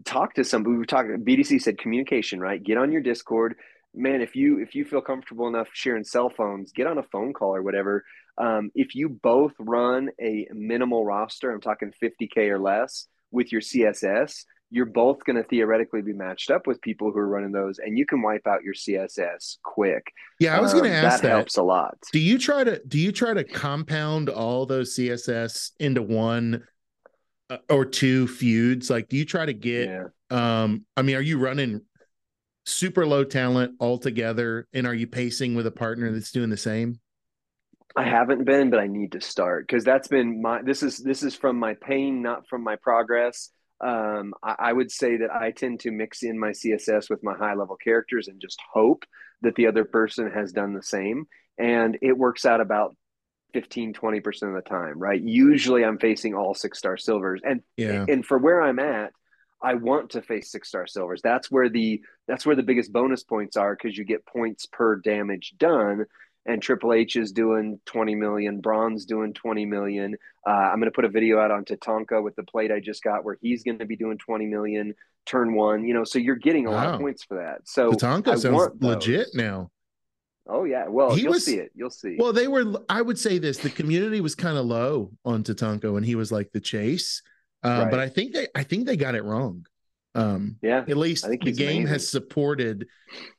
[0.06, 0.74] talk to somebody.
[0.74, 1.24] We were talking.
[1.24, 2.62] BDC said communication, right?
[2.62, 3.56] Get on your Discord,
[3.94, 4.22] man.
[4.22, 7.56] If you if you feel comfortable enough sharing cell phones, get on a phone call
[7.56, 8.04] or whatever.
[8.38, 13.62] Um, if you both run a minimal roster, I'm talking 50k or less with your
[13.62, 17.78] CSS, you're both going to theoretically be matched up with people who are running those,
[17.80, 20.14] and you can wipe out your CSS quick.
[20.39, 21.98] Yeah, I was going to um, ask that, that helps a lot.
[22.14, 26.64] Do you try to do you try to compound all those CSS into one
[27.70, 28.89] or two feuds?
[28.89, 29.89] Like, do you try to get?
[29.89, 30.08] Yeah.
[30.30, 31.82] Um, I mean, are you running
[32.66, 36.99] super low talent altogether, and are you pacing with a partner that's doing the same?
[37.95, 40.62] I haven't been, but I need to start because that's been my.
[40.62, 43.49] This is this is from my pain, not from my progress.
[43.82, 47.36] Um, I, I, would say that I tend to mix in my CSS with my
[47.36, 49.06] high level characters and just hope
[49.41, 51.26] that the other person has done the same.
[51.58, 52.95] And it works out about
[53.54, 55.22] 15 20% of the time right?
[55.22, 57.41] Usually i'm facing all six star silvers.
[57.43, 58.06] And yeah.
[58.08, 59.14] and for where i'm at
[59.62, 61.22] i want to face six star silvers.
[61.22, 64.95] That's where the that's where the biggest bonus points are because you get points per
[64.97, 66.06] damage done.
[66.45, 70.16] And triple h is doing 20 million bronze doing 20 million.
[70.47, 73.04] Uh, i'm going to put a video out on tatanka with the plate i just
[73.04, 74.95] got where he's going to be doing 20 million
[75.28, 76.78] turn one you know so you're getting a wow.
[76.78, 77.60] lot of points for that.
[77.66, 79.70] So tatanka sounds legit now
[80.48, 81.72] Oh yeah, well he you'll was, see it.
[81.76, 82.16] You'll see.
[82.18, 82.66] Well, they were.
[82.89, 86.32] I would say this: the community was kind of low on Tatanka, and he was
[86.32, 87.22] like the chase.
[87.64, 87.92] Uh, right.
[87.92, 89.66] But I think they, I think they got it wrong.
[90.14, 91.88] Um, yeah, at least the game amazing.
[91.88, 92.88] has supported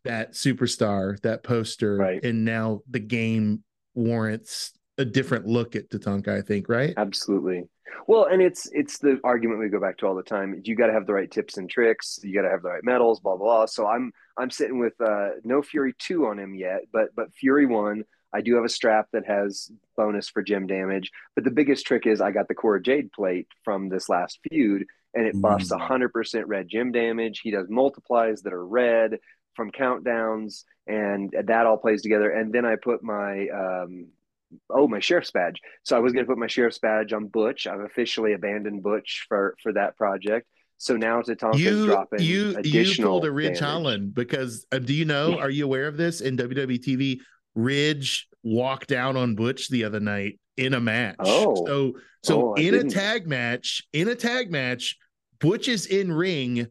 [0.05, 2.25] that superstar, that poster, right.
[2.25, 3.63] and now the game
[3.95, 6.29] warrants a different look at Tatanka.
[6.29, 6.95] I think, right?
[6.97, 7.65] Absolutely.
[8.07, 10.63] Well, and it's it's the argument we go back to all the time.
[10.65, 12.19] You got to have the right tips and tricks.
[12.23, 13.21] You got to have the right medals.
[13.21, 13.67] Blah, blah blah.
[13.67, 17.67] So I'm I'm sitting with uh, no Fury two on him yet, but but Fury
[17.67, 18.05] one.
[18.35, 22.07] I do have a strap that has bonus for gem damage, but the biggest trick
[22.07, 25.79] is I got the Cora Jade plate from this last feud, and it buffs mm.
[25.79, 27.41] 100% red gem damage.
[27.43, 29.19] He does multiplies that are red
[29.55, 32.31] from countdowns, and that all plays together.
[32.31, 34.07] And then I put my um,
[34.71, 35.61] oh my sheriff's badge.
[35.83, 37.67] So I was going to put my sheriff's badge on Butch.
[37.67, 40.47] I've officially abandoned Butch for for that project.
[40.83, 43.61] So now Tatanka's you, dropping you, You pulled a Ridge damage.
[43.61, 45.37] Holland because uh, do you know?
[45.37, 45.37] Yeah.
[45.37, 47.21] Are you aware of this in WWE
[47.55, 51.17] Ridge walked out on Butch the other night in a match.
[51.21, 51.93] Oh, so
[52.25, 54.97] so oh, in a tag match, in a tag match,
[55.39, 56.67] Butch is in ring,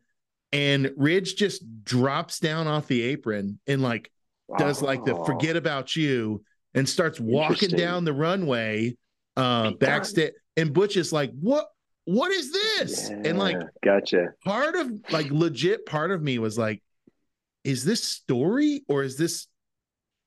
[0.52, 4.12] and Ridge just drops down off the apron and like
[4.58, 6.44] does like the forget about you
[6.74, 8.96] and starts walking down the runway
[9.38, 10.34] uh backstage.
[10.58, 11.68] And Butch is like, what?
[12.06, 13.10] What is this?
[13.10, 14.30] Yeah, and like, gotcha.
[14.44, 16.82] Part of like legit part of me was like,
[17.64, 19.48] is this story or is this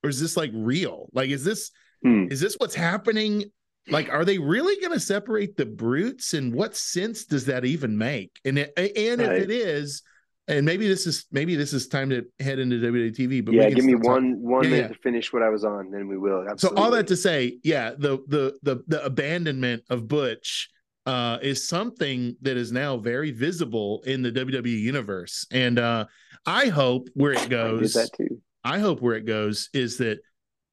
[0.02, 1.08] or is this like real?
[1.12, 1.70] Like, is this
[2.02, 2.28] hmm.
[2.30, 3.44] is this what's happening?
[3.88, 6.32] Like, are they really going to separate the brutes?
[6.32, 8.40] And what sense does that even make?
[8.44, 9.36] And it, and right.
[9.36, 10.02] if it is,
[10.46, 13.44] and maybe this is maybe this is time to head into WWTV.
[13.44, 14.88] But yeah, give me one one yeah, minute yeah.
[14.88, 16.46] to finish what I was on, then we will.
[16.48, 16.78] Absolutely.
[16.78, 20.70] So all that to say, yeah, the the the the abandonment of Butch
[21.06, 26.06] uh, is something that is now very visible in the WWE universe, and uh,
[26.46, 27.94] I hope where it goes.
[27.94, 28.40] that too.
[28.64, 30.20] I hope where it goes is that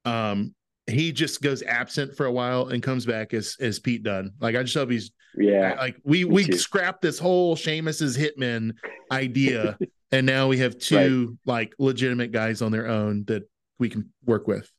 [0.04, 0.54] um,
[0.86, 4.32] he just goes absent for a while and comes back as as Pete Dunne.
[4.40, 5.74] Like I just hope he's yeah.
[5.78, 6.56] Like we we too.
[6.56, 8.72] scrapped this whole Sheamus's hitman
[9.10, 9.78] idea,
[10.12, 11.54] and now we have two right.
[11.54, 13.42] like legitimate guys on their own that
[13.78, 14.70] we can work with.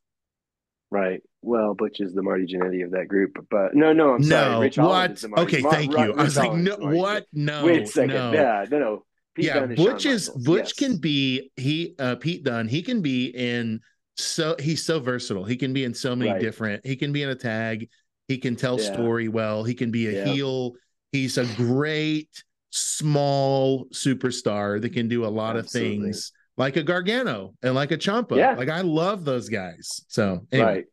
[0.94, 1.20] Right.
[1.42, 4.60] Well, Butch is the Marty Jannetty of that group, but no, no, I'm no, sorry.
[4.60, 5.24] Rich what?
[5.38, 6.14] Okay, Mar- thank you.
[6.14, 7.26] I was like, no, what?
[7.32, 8.14] No, wait a second.
[8.14, 8.32] No.
[8.32, 9.04] Yeah, no, no.
[9.34, 10.72] Pete yeah, Butch is Butch yes.
[10.74, 12.68] can be he uh Pete Dunne.
[12.68, 13.80] He can be in
[14.16, 15.42] so he's so versatile.
[15.42, 16.40] He can be in so many right.
[16.40, 16.86] different.
[16.86, 17.88] He can be in a tag.
[18.28, 18.92] He can tell yeah.
[18.92, 19.64] story well.
[19.64, 20.32] He can be a yeah.
[20.32, 20.74] heel.
[21.10, 22.30] He's a great
[22.70, 25.96] small superstar that can do a lot Absolutely.
[25.96, 28.36] of things like a Gargano and like a Ciampa.
[28.36, 28.54] Yeah.
[28.54, 30.02] Like I love those guys.
[30.08, 30.66] So anyway.
[30.66, 30.84] right.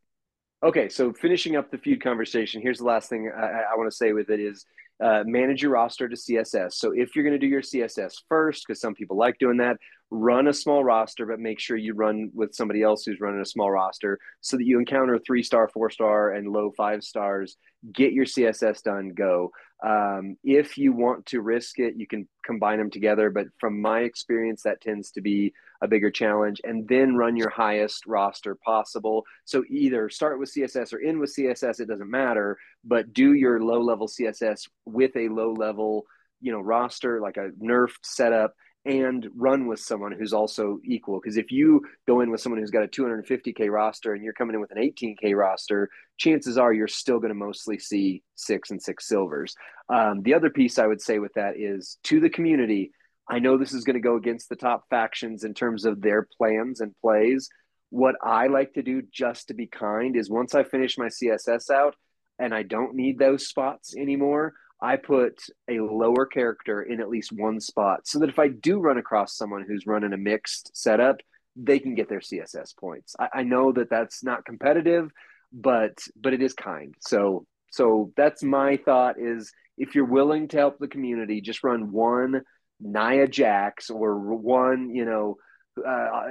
[0.64, 3.96] Okay, so finishing up the feud conversation, here's the last thing I, I want to
[3.96, 4.64] say with it is
[5.04, 6.74] uh, manage your roster to CSS.
[6.74, 9.78] So if you're going to do your CSS first, because some people like doing that,
[10.12, 13.46] run a small roster, but make sure you run with somebody else who's running a
[13.46, 17.58] small roster so that you encounter three star, four star, and low five stars.
[17.92, 19.52] Get your CSS done, go.
[19.84, 23.30] Um, if you want to risk it, you can combine them together.
[23.30, 26.62] But from my experience, that tends to be a bigger challenge.
[26.64, 29.26] And then run your highest roster possible.
[29.46, 33.60] So either start with CSS or end with CSS, it doesn't matter, but do your
[33.62, 36.06] low level CSS with a low level
[36.44, 38.56] you know roster like a nerfed setup
[38.86, 41.20] and run with someone who's also equal.
[41.20, 44.56] Because if you go in with someone who's got a 250K roster and you're coming
[44.56, 48.82] in with an 18K roster, chances are you're still going to mostly see six and
[48.82, 49.56] six silvers.
[49.90, 52.92] Um, the other piece I would say with that is to the community.
[53.30, 56.28] I know this is going to go against the top factions in terms of their
[56.38, 57.50] plans and plays.
[57.92, 61.70] What I like to do just to be kind is once I finish my CSS
[61.70, 61.96] out
[62.40, 67.32] and I don't need those spots anymore, I put a lower character in at least
[67.32, 71.18] one spot so that if I do run across someone who's running a mixed setup,
[71.56, 73.16] they can get their CSS points.
[73.20, 75.12] I, I know that that's not competitive,
[75.54, 76.96] but but it is kind.
[77.00, 81.92] So so that's my thought is if you're willing to help the community, just run
[81.92, 82.42] one
[82.80, 85.38] Nia Jax or one, you know,
[85.78, 86.24] uh,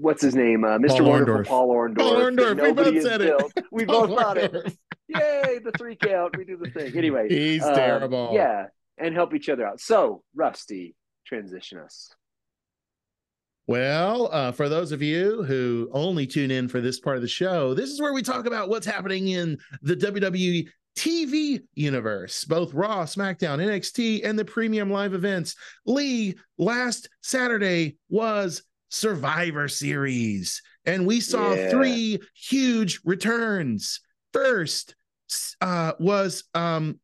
[0.00, 0.64] what's his name?
[0.64, 0.98] Uh, Mr.
[0.98, 1.46] Paul Wonderful Orndorff.
[1.46, 1.98] Paul Orndorff.
[1.98, 2.62] Paul Orndorff.
[2.62, 3.64] We both said it.
[3.70, 4.76] We both thought it.
[5.08, 6.36] Yay, the three count.
[6.36, 6.96] We do the thing.
[6.96, 8.30] Anyway, he's um, terrible.
[8.32, 8.66] Yeah,
[8.98, 9.80] and help each other out.
[9.80, 10.94] So, Rusty,
[11.26, 12.10] transition us.
[13.68, 17.28] Well, uh, for those of you who only tune in for this part of the
[17.28, 22.74] show, this is where we talk about what's happening in the WWE TV universe, both
[22.74, 25.54] Raw, SmackDown, NXT, and the premium live events.
[25.86, 28.62] Lee, last Saturday was
[28.92, 31.70] Survivor Series, and we saw yeah.
[31.70, 34.00] three huge returns.
[34.34, 34.94] First,
[35.60, 37.00] uh, was um,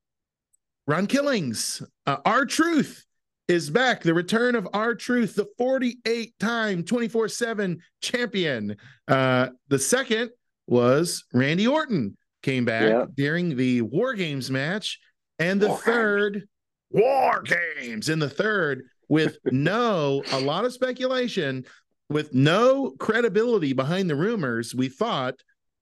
[0.86, 1.82] Ron Killings.
[2.06, 3.04] Uh, R-Truth
[3.48, 4.02] is back.
[4.02, 8.76] The return of R-Truth, the 48 time 24 7 champion.
[9.06, 10.30] Uh, the second
[10.66, 13.06] was Randy Orton came back yeah.
[13.16, 14.98] during the War Games match.
[15.38, 16.46] And the War third, games.
[16.90, 18.08] War Games.
[18.10, 21.64] In the third, with no, a lot of speculation,
[22.08, 25.34] with no credibility behind the rumors, we thought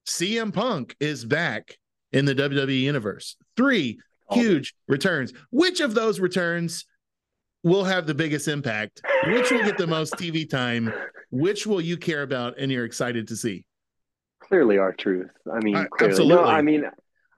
[0.07, 1.77] CM Punk is back
[2.11, 3.35] in the WWE universe.
[3.55, 3.99] Three
[4.31, 5.33] huge returns.
[5.51, 6.85] Which of those returns
[7.63, 9.01] will have the biggest impact?
[9.27, 10.93] Which will get the most TV time?
[11.29, 13.65] Which will you care about and you're excited to see?
[14.39, 16.35] Clearly, R-Truth I mean, uh, absolutely.
[16.35, 16.85] No, I mean,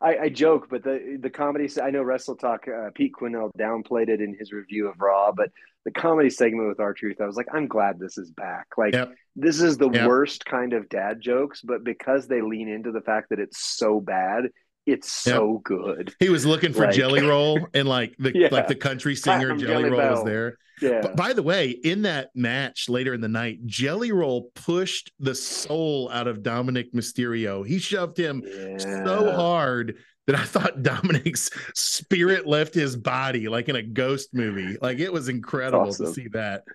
[0.01, 1.67] I, I, joke, but the the comedy.
[1.81, 2.67] I know Wrestle Talk.
[2.67, 5.49] Uh, Pete Quinnell downplayed it in his review of Raw, but
[5.85, 8.67] the comedy segment with R-Truth I was like, I'm glad this is back.
[8.77, 9.13] Like, yep.
[9.35, 10.07] this is the yep.
[10.07, 13.99] worst kind of dad jokes, but because they lean into the fact that it's so
[13.99, 14.49] bad,
[14.85, 15.63] it's so yep.
[15.63, 16.13] good.
[16.19, 18.49] He was looking for like, Jelly Roll, and like the yeah.
[18.51, 20.57] like the country singer Jelly, Jelly Roll was there.
[20.81, 21.01] Yeah.
[21.01, 25.35] But by the way, in that match later in the night, Jelly Roll pushed the
[25.35, 27.67] soul out of Dominic Mysterio.
[27.67, 28.77] He shoved him yeah.
[28.77, 29.97] so hard
[30.29, 34.77] that I thought Dominic's spirit left his body, like in a ghost movie.
[34.79, 36.05] Like it was incredible awesome.
[36.05, 36.65] to see that.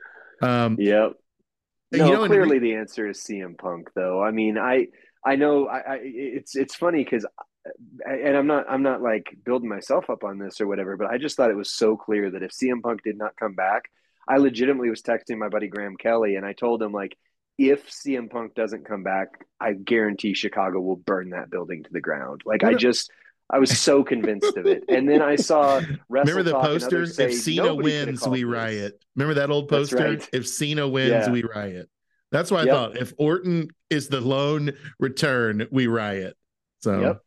[0.42, 1.12] Um, yep.
[1.92, 4.20] No, you know, clearly the answer is CM Punk, though.
[4.20, 4.88] I mean, I
[5.24, 7.24] I know I, I it's it's funny because
[8.05, 11.18] and I'm not I'm not like building myself up on this or whatever, but I
[11.18, 13.84] just thought it was so clear that if CM Punk did not come back,
[14.28, 17.16] I legitimately was texting my buddy Graham Kelly and I told him like
[17.57, 19.28] if CM Punk doesn't come back,
[19.61, 22.42] I guarantee Chicago will burn that building to the ground.
[22.44, 23.12] Like what I just
[23.51, 24.84] I was so convinced of it.
[24.88, 27.03] And then I saw Remember the poster?
[27.03, 29.05] If Cena wins, we riot.
[29.16, 29.97] Remember that old poster?
[29.97, 30.28] Right.
[30.32, 31.30] If Cena wins, yeah.
[31.30, 31.88] we riot.
[32.32, 32.74] That's why I yep.
[32.74, 36.36] thought if Orton is the lone return, we riot.
[36.80, 37.20] So yep.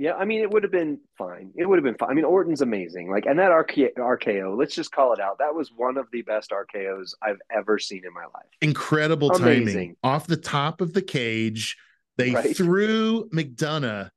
[0.00, 1.52] Yeah, I mean, it would have been fine.
[1.54, 2.08] It would have been fine.
[2.08, 3.10] I mean, Orton's amazing.
[3.10, 5.40] Like, and that RK- RKO, let's just call it out.
[5.40, 8.48] That was one of the best RKOs I've ever seen in my life.
[8.62, 9.66] Incredible amazing.
[9.66, 9.96] timing.
[10.02, 11.76] Off the top of the cage,
[12.16, 12.56] they right?
[12.56, 14.08] threw McDonagh.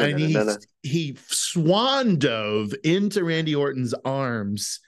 [0.00, 0.28] I mean,
[0.82, 4.80] he, he swan dove into Randy Orton's arms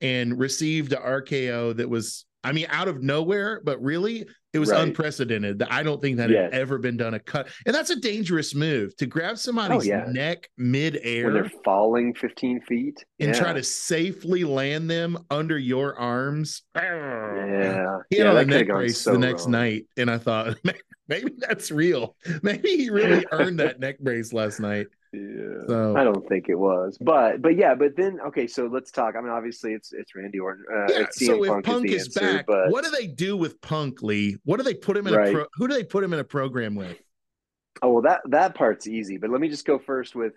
[0.00, 4.70] and received a RKO that was I mean, out of nowhere, but really, it was
[4.70, 4.82] right.
[4.82, 5.62] unprecedented.
[5.64, 6.52] I don't think that yes.
[6.52, 7.14] had ever been done.
[7.14, 10.04] A cut, and that's a dangerous move to grab oh, somebody's oh, yeah.
[10.08, 13.38] neck mid-air when they're falling 15 feet and yeah.
[13.38, 16.62] try to safely land them under your arms.
[16.76, 19.52] Yeah, he had yeah, a neck brace so the next wrong.
[19.52, 20.56] night, and I thought
[21.08, 22.14] maybe that's real.
[22.42, 24.86] Maybe he really earned that neck brace last night.
[25.14, 25.66] Yeah.
[25.68, 29.14] So, I don't think it was, but but yeah, but then okay, so let's talk.
[29.16, 30.64] I mean, obviously it's it's Randy Orton.
[30.72, 31.06] Uh, yeah.
[31.12, 32.70] so if Punk, Punk is, is answer, back, but...
[32.70, 34.36] what do they do with Punk Lee?
[34.44, 35.28] What do they put him in right.
[35.28, 36.98] a pro, who do they put him in a program with?
[37.82, 39.18] Oh well, that that part's easy.
[39.18, 40.32] But let me just go first with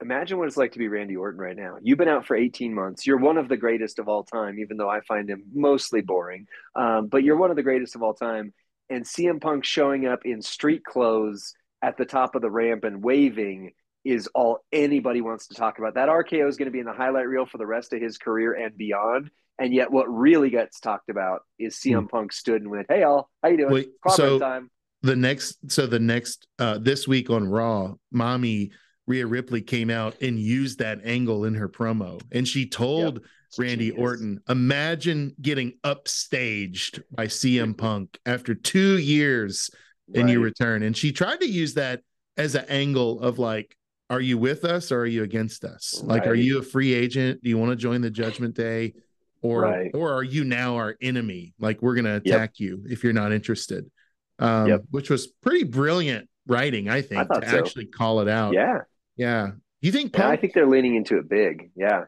[0.00, 1.76] imagine what it's like to be Randy Orton right now.
[1.82, 3.06] You've been out for 18 months.
[3.06, 6.46] You're one of the greatest of all time, even though I find him mostly boring.
[6.76, 8.52] Um, but you're one of the greatest of all time.
[8.90, 13.02] And CM Punk showing up in street clothes at the top of the ramp and
[13.02, 13.72] waving
[14.08, 15.94] is all anybody wants to talk about.
[15.94, 18.16] That RKO is going to be in the highlight reel for the rest of his
[18.16, 19.30] career and beyond.
[19.58, 22.08] And yet, what really gets talked about is CM mm.
[22.08, 23.72] Punk stood and went, "Hey, all, how you doing?
[23.72, 24.70] Wait, so time."
[25.02, 28.70] The next, so the next, uh, this week on Raw, Mommy
[29.06, 33.24] Rhea Ripley came out and used that angle in her promo, and she told yep.
[33.58, 39.70] Randy Orton, "Imagine getting upstaged by CM Punk after two years,
[40.08, 40.20] right.
[40.20, 42.02] and you return." And she tried to use that
[42.36, 43.76] as an angle of like
[44.10, 46.00] are you with us or are you against us?
[46.02, 46.20] Right.
[46.20, 47.42] Like, are you a free agent?
[47.42, 48.94] Do you want to join the Judgment Day,
[49.42, 49.90] or right.
[49.94, 51.54] or are you now our enemy?
[51.58, 52.60] Like, we're going to attack yep.
[52.60, 53.90] you if you're not interested.
[54.38, 54.82] Um, yep.
[54.90, 57.58] Which was pretty brilliant writing, I think, I to so.
[57.58, 58.54] actually call it out.
[58.54, 58.80] Yeah,
[59.16, 59.50] yeah.
[59.80, 60.12] You think?
[60.12, 61.70] Punk, yeah, I think they're leaning into it big.
[61.76, 62.04] Yeah.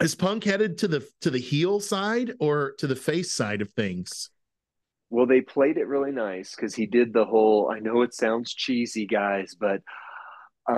[0.00, 3.70] Is Punk headed to the to the heel side or to the face side of
[3.72, 4.30] things?
[5.10, 7.70] Well, they played it really nice because he did the whole.
[7.70, 9.82] I know it sounds cheesy, guys, but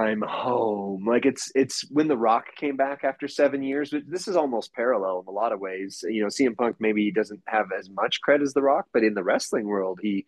[0.01, 1.07] I'm home.
[1.07, 3.93] Like it's it's when The Rock came back after seven years.
[4.07, 6.05] This is almost parallel in a lot of ways.
[6.09, 9.15] You know, CM Punk maybe doesn't have as much cred as The Rock, but in
[9.15, 10.27] the wrestling world, he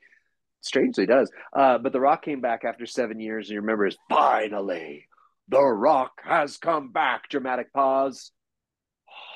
[0.61, 1.31] strangely does.
[1.53, 5.07] Uh, but The Rock came back after seven years, and you remember is finally
[5.49, 7.29] The Rock has come back.
[7.29, 8.31] Dramatic pause.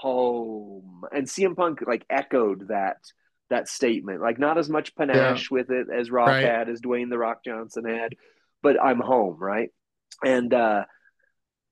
[0.01, 2.99] Home and CM Punk like echoed that
[3.51, 4.21] that statement.
[4.21, 5.55] Like not as much panache yeah.
[5.55, 6.45] with it as Rock right.
[6.45, 8.15] had, as Dwayne the Rock Johnson had,
[8.63, 9.71] but I'm home, right?
[10.25, 10.85] And uh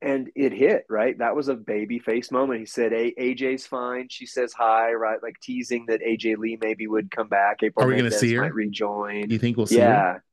[0.03, 1.19] and it hit right?
[1.19, 2.61] That was a baby face moment.
[2.61, 4.09] He said a- aj's fine.
[4.11, 5.23] She says hi right?
[5.23, 7.63] Like teasing that aj lee maybe would come back.
[7.63, 8.43] April are we going to see her?
[8.43, 9.31] might rejoin.
[9.31, 10.15] You think we'll see yeah.
[10.15, 10.25] Her?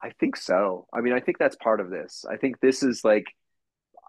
[0.00, 0.86] i think so.
[0.92, 2.24] I mean i think that's part of this.
[2.30, 3.26] I think this is like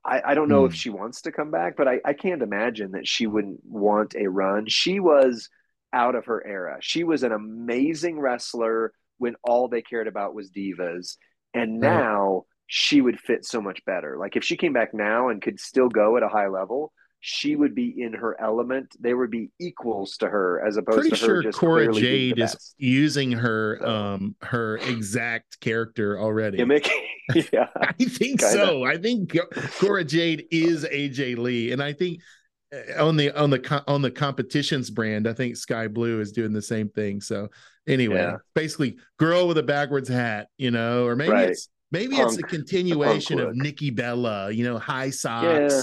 [0.06, 0.78] i, I don't know if hmm.
[0.78, 4.28] she wants to come back but I, I can't imagine that she wouldn't want a
[4.28, 4.66] run.
[4.68, 5.50] She was
[5.94, 6.78] out of her era.
[6.82, 11.18] She was an amazing wrestler when all they cared about was divas.
[11.54, 14.16] And now she would fit so much better.
[14.18, 17.56] Like if she came back now and could still go at a high level, she
[17.56, 18.96] would be in her element.
[19.00, 21.42] They would be equals to her as opposed Pretty to her.
[21.42, 23.90] Pretty sure Cora Jade is using her so.
[23.90, 26.58] um her exact character already.
[26.58, 26.90] Gimmick.
[27.54, 28.50] yeah, I think kinda.
[28.50, 28.84] so.
[28.84, 29.36] I think
[29.80, 32.22] Cora Jade is AJ Lee, and I think
[32.74, 36.54] uh, on the on the on the competitions brand, I think Skye Blue is doing
[36.54, 37.22] the same thing.
[37.22, 37.50] So
[37.88, 38.38] anyway, yeah.
[38.56, 41.50] basically, girl with a backwards hat, you know, or maybe right.
[41.50, 45.74] it's maybe punk, it's a continuation of Nikki Bella, you know, high socks.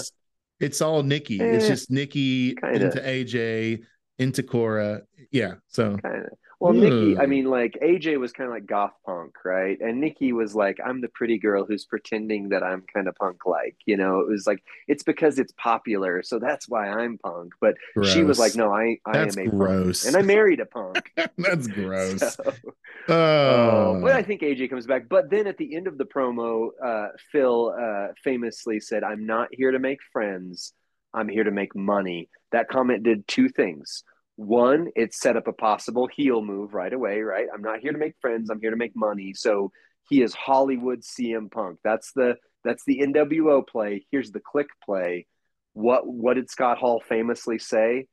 [0.59, 0.67] Yeah.
[0.67, 1.39] It's all Nikki.
[1.39, 2.85] Eh, it's just Nikki kinda.
[2.85, 3.83] into AJ
[4.17, 5.01] into Cora.
[5.31, 5.55] Yeah.
[5.67, 6.25] So kind
[6.59, 9.79] Well, Nikki, I mean, like AJ was kind of like goth punk, right?
[9.79, 13.45] And Nikki was like, I'm the pretty girl who's pretending that I'm kind of punk
[13.45, 13.75] like.
[13.85, 16.23] You know, it was like, it's because it's popular.
[16.23, 17.53] So that's why I'm punk.
[17.61, 18.11] But gross.
[18.11, 20.03] she was like, no, I, I that's am a gross.
[20.03, 20.15] punk.
[20.15, 21.11] And I married a punk.
[21.37, 22.21] that's gross.
[22.21, 22.53] So,
[23.09, 23.99] oh.
[24.01, 25.07] but I think AJ comes back.
[25.07, 29.49] But then at the end of the promo, uh, Phil uh, famously said, I'm not
[29.51, 30.73] here to make friends.
[31.13, 32.29] I'm here to make money.
[32.51, 34.03] That comment did two things.
[34.37, 37.47] One, it set up a possible heel move right away, right?
[37.53, 39.33] I'm not here to make friends, I'm here to make money.
[39.33, 39.71] So
[40.09, 41.79] he is Hollywood CM Punk.
[41.83, 44.05] That's the that's the NWO play.
[44.11, 45.27] Here's the Kliq play.
[45.73, 48.05] What what did Scott Hall famously say?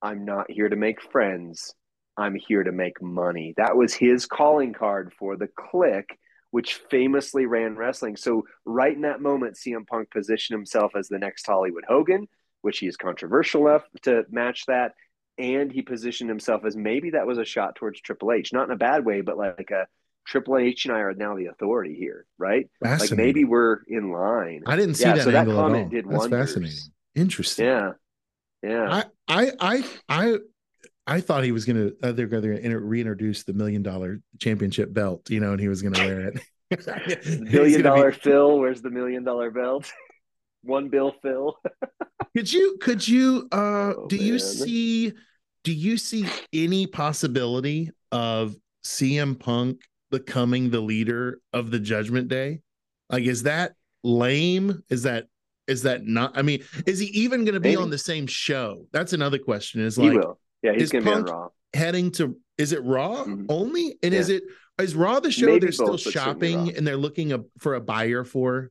[0.00, 1.74] I'm not here to make friends.
[2.16, 3.54] I'm here to make money.
[3.56, 6.04] That was his calling card for the Kliq
[6.54, 8.14] which famously ran wrestling.
[8.14, 12.28] So right in that moment, CM Punk positioned himself as the next Hollywood Hogan,
[12.62, 14.92] which he is controversial enough to match that
[15.38, 18.70] and he positioned himself as maybe that was a shot towards Triple H, not in
[18.70, 19.86] a bad way, but like a
[20.26, 22.68] Triple H and I are now the authority here, right?
[22.80, 24.62] Like maybe we're in line.
[24.66, 25.90] I didn't see yeah, that so angle that comment at all.
[25.90, 26.48] Did That's wonders.
[26.48, 26.78] fascinating.
[27.14, 27.66] Interesting.
[27.66, 27.92] Yeah,
[28.62, 29.02] yeah.
[29.28, 30.38] I, I, I,
[31.06, 35.40] I, thought he was gonna uh, they're gonna reintroduce the million dollar championship belt, you
[35.40, 36.40] know, and he was gonna wear it.
[37.40, 38.18] million dollar be...
[38.18, 39.92] Phil, where's the million dollar belt?
[40.64, 41.56] One bill Phil.
[42.36, 44.26] could you could you uh oh, do man.
[44.26, 45.12] you see
[45.62, 48.54] do you see any possibility of
[48.84, 52.60] CM Punk becoming the leader of the Judgment Day?
[53.10, 54.82] Like, is that lame?
[54.90, 55.26] Is that
[55.66, 56.36] is that not?
[56.36, 57.82] I mean, is he even going to be Maybe.
[57.82, 58.86] on the same show?
[58.92, 59.80] That's another question.
[59.80, 60.20] Is like,
[60.62, 61.48] yeah, he's going to be on Raw.
[61.72, 63.46] Heading to is it Raw mm-hmm.
[63.48, 63.98] only?
[64.02, 64.20] And yeah.
[64.20, 64.44] is it
[64.78, 68.24] is Raw the show Maybe they're still shopping and they're looking a, for a buyer
[68.24, 68.70] for?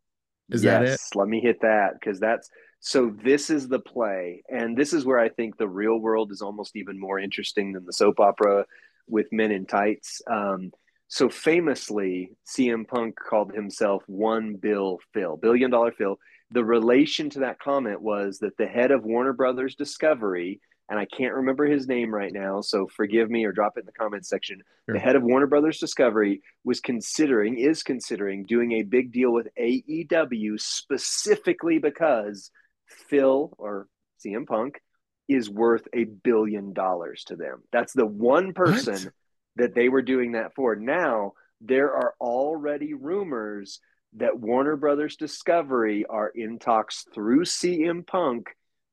[0.50, 1.00] Is yes, that it?
[1.20, 3.16] Let me hit that because that's so.
[3.24, 6.76] This is the play, and this is where I think the real world is almost
[6.76, 8.66] even more interesting than the soap opera
[9.08, 10.22] with men in tights.
[10.30, 10.72] Um,
[11.08, 16.18] so famously, CM Punk called himself One Bill Phil, billion dollar Phil.
[16.52, 20.60] The relation to that comment was that the head of Warner Brothers Discovery
[20.90, 23.86] and I can't remember his name right now, so forgive me or drop it in
[23.86, 24.62] the comments section.
[24.86, 24.96] Sure.
[24.96, 29.48] The head of Warner Brothers Discovery was considering, is considering doing a big deal with
[29.60, 32.52] AEW specifically because
[32.88, 33.88] Phil or
[34.24, 34.82] CM Punk
[35.28, 37.64] is worth a billion dollars to them.
[37.72, 39.14] That's the one person what?
[39.56, 40.76] that they were doing that for.
[40.76, 43.80] Now, there are already rumors
[44.18, 48.50] that Warner Brothers Discovery are in talks through CM Punk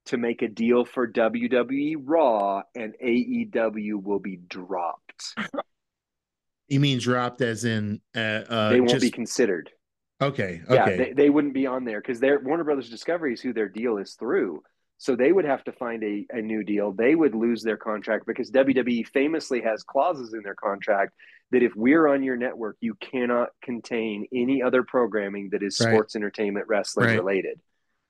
[0.06, 5.34] to make a deal for WWE Raw and AEW will be dropped.
[6.68, 9.02] You mean dropped as in uh, uh, they won't just...
[9.02, 9.70] be considered?
[10.22, 10.74] Okay, okay.
[10.74, 13.68] Yeah, they, they wouldn't be on there because their Warner Brothers Discovery is who their
[13.68, 14.62] deal is through.
[14.98, 16.92] So they would have to find a, a new deal.
[16.92, 21.14] They would lose their contract because WWE famously has clauses in their contract
[21.52, 25.88] that if we're on your network, you cannot contain any other programming that is right.
[25.88, 27.18] sports entertainment wrestling right.
[27.18, 27.58] related.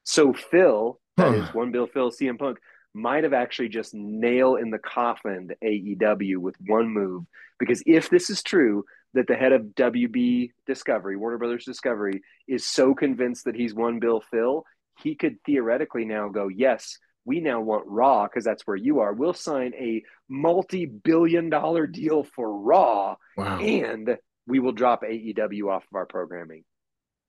[0.03, 2.59] So Phil that is one Bill Phil CM Punk
[2.93, 7.25] might have actually just nail in the coffin the AEW with one move.
[7.59, 12.67] Because if this is true, that the head of WB Discovery, Warner Brothers Discovery, is
[12.67, 14.65] so convinced that he's one Bill Phil,
[15.03, 19.13] he could theoretically now go, yes, we now want Raw because that's where you are.
[19.13, 23.59] We'll sign a multi billion dollar deal for Raw wow.
[23.59, 24.17] and
[24.47, 26.65] we will drop AEW off of our programming.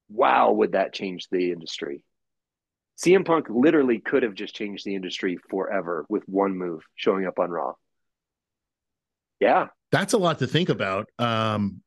[0.09, 2.03] Wow, would that change the industry?
[2.97, 7.39] CM Punk literally could have just changed the industry forever with one move showing up
[7.39, 7.73] on Raw.
[9.39, 9.67] Yeah.
[9.91, 11.09] That's a lot to think about.
[11.19, 11.81] Um,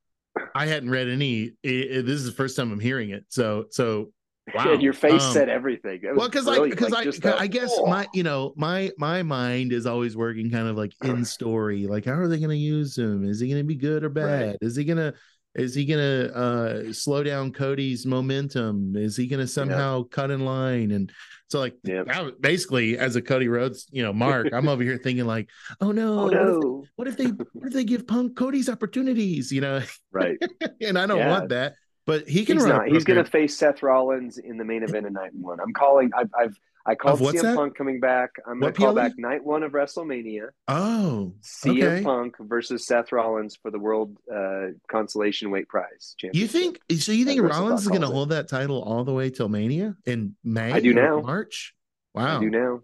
[0.55, 1.53] I hadn't read any.
[1.63, 3.25] It, it, this is the first time I'm hearing it.
[3.29, 4.11] So, so
[4.55, 4.73] wow.
[4.73, 6.01] your face um, said everything.
[6.15, 7.87] Well, because like, because like I, I guess oh.
[7.87, 11.87] my, you know, my my mind is always working kind of like in story.
[11.87, 13.25] Like, how are they going to use him?
[13.25, 14.47] Is he going to be good or bad?
[14.49, 14.57] Right.
[14.61, 15.15] Is he going to
[15.55, 18.97] is he going to uh, slow down Cody's momentum?
[18.97, 20.05] Is he going to somehow yeah.
[20.11, 20.91] cut in line?
[20.91, 21.13] And
[21.49, 22.31] so, like, yeah.
[22.41, 25.49] basically, as a Cody Rhodes, you know, Mark, I'm over here thinking like,
[25.81, 26.85] oh no, oh, no.
[26.97, 29.53] What, if they, what if they what if they give Punk Cody's opportunities?
[29.53, 29.83] You know,
[30.13, 30.37] right?
[30.81, 31.31] and I don't yeah.
[31.31, 31.75] want that,
[32.07, 32.57] but he can.
[32.57, 32.89] He's not.
[32.89, 35.61] He's going to face Seth Rollins in the main event of night one.
[35.61, 36.11] I'm calling.
[36.17, 37.57] I've, I've I called CM that?
[37.57, 38.31] Punk coming back.
[38.47, 40.49] I'm going to call back night one of WrestleMania.
[40.69, 42.05] Oh, CM okay.
[42.05, 46.15] Punk versus Seth Rollins for the World uh, Consolation Weight Prize.
[46.33, 46.81] You think?
[46.99, 49.97] So you think Rollins is going to hold that title all the way till Mania
[50.05, 50.73] in May?
[50.73, 51.21] I do now.
[51.21, 51.75] March.
[52.15, 52.39] Wow.
[52.39, 52.81] I do now.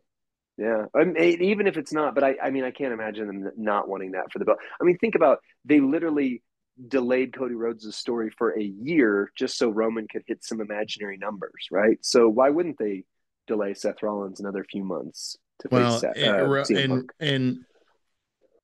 [0.57, 3.51] Yeah, I mean, even if it's not, but I, I mean, I can't imagine them
[3.57, 4.59] not wanting that for the belt.
[4.79, 6.43] I mean, think about they literally
[6.87, 11.69] delayed Cody Rhodes' story for a year just so Roman could hit some imaginary numbers,
[11.71, 11.97] right?
[12.03, 13.05] So why wouldn't they
[13.51, 17.59] delay Seth Rollins another few months to well, face Seth, uh, and, and, and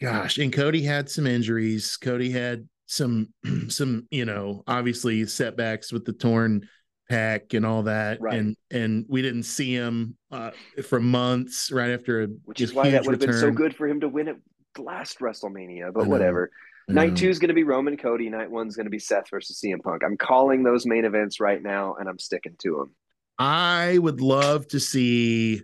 [0.01, 1.97] gosh, and Cody had some injuries.
[1.97, 3.29] Cody had some
[3.69, 6.69] some you know obviously setbacks with the torn
[7.09, 8.21] pack and all that.
[8.21, 8.39] Right.
[8.39, 10.53] and and we didn't see him uh,
[10.89, 13.87] for months right after a which is why that would have been so good for
[13.87, 14.37] him to win at
[14.79, 16.51] last WrestleMania but whatever.
[16.89, 18.29] Night two is going to be Roman Cody.
[18.29, 20.05] Night one's going to be Seth versus CM Punk.
[20.05, 22.95] I'm calling those main events right now and I'm sticking to them
[23.39, 25.63] I would love to see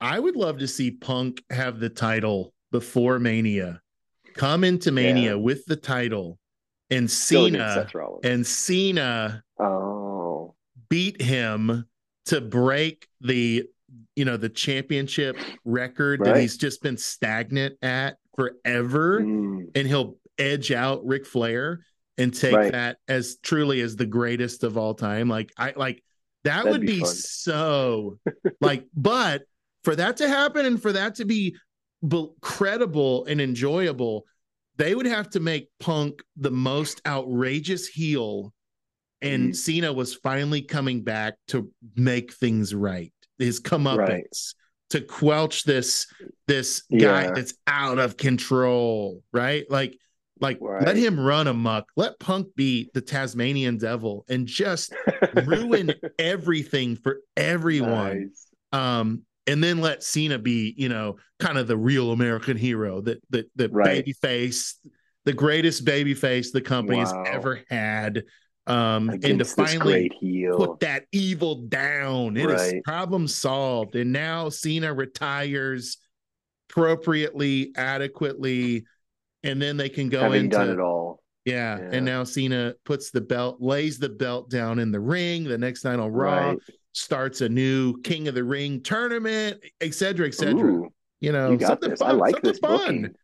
[0.00, 3.80] I would love to see Punk have the title before Mania
[4.34, 5.34] come into Mania yeah.
[5.34, 6.38] with the title
[6.90, 7.86] and Cena
[8.22, 10.54] and Cena oh.
[10.88, 11.84] beat him
[12.26, 13.64] to break the
[14.14, 16.34] you know the championship record right.
[16.34, 19.66] that he's just been stagnant at forever mm.
[19.74, 21.80] and he'll edge out Ric Flair
[22.18, 22.72] and take right.
[22.72, 26.02] that as truly as the greatest of all time like I like
[26.44, 28.18] that That'd would be, be so
[28.60, 29.42] like but
[29.84, 31.56] for that to happen and for that to be
[32.40, 34.24] credible and enjoyable,
[34.76, 38.52] they would have to make Punk the most outrageous heel.
[39.20, 39.56] And mm.
[39.56, 43.12] Cena was finally coming back to make things right.
[43.38, 44.24] His comeuppance right.
[44.90, 46.06] to quelch this
[46.46, 49.68] this guy that's out of control, right?
[49.68, 49.98] Like,
[50.40, 50.86] like right.
[50.86, 51.90] let him run amok.
[51.96, 54.94] Let Punk be the Tasmanian devil and just
[55.44, 58.20] ruin everything for everyone.
[58.20, 58.46] Nice.
[58.72, 63.22] Um, and then let Cena be, you know, kind of the real American hero that
[63.30, 63.86] that the right.
[63.86, 64.78] baby face,
[65.24, 67.24] the greatest baby face the company wow.
[67.24, 68.24] has ever had.
[68.66, 70.10] Um, and to finally
[70.54, 72.36] put that evil down.
[72.36, 72.74] it right.
[72.74, 73.96] is problem solved.
[73.96, 75.96] And now Cena retires
[76.68, 78.84] appropriately, adequately,
[79.48, 81.22] and then they can go Having into done it all.
[81.44, 81.78] Yeah.
[81.78, 81.88] yeah.
[81.92, 85.84] And now Cena puts the belt, lays the belt down in the ring the next
[85.84, 86.50] night on Raw.
[86.50, 86.58] Right
[86.98, 90.72] starts a new King of the Ring tournament, et cetera, et cetera.
[90.72, 92.00] Ooh, you know, you something this.
[92.00, 92.10] fun.
[92.10, 92.78] I like something this fun.
[92.78, 93.14] Booking.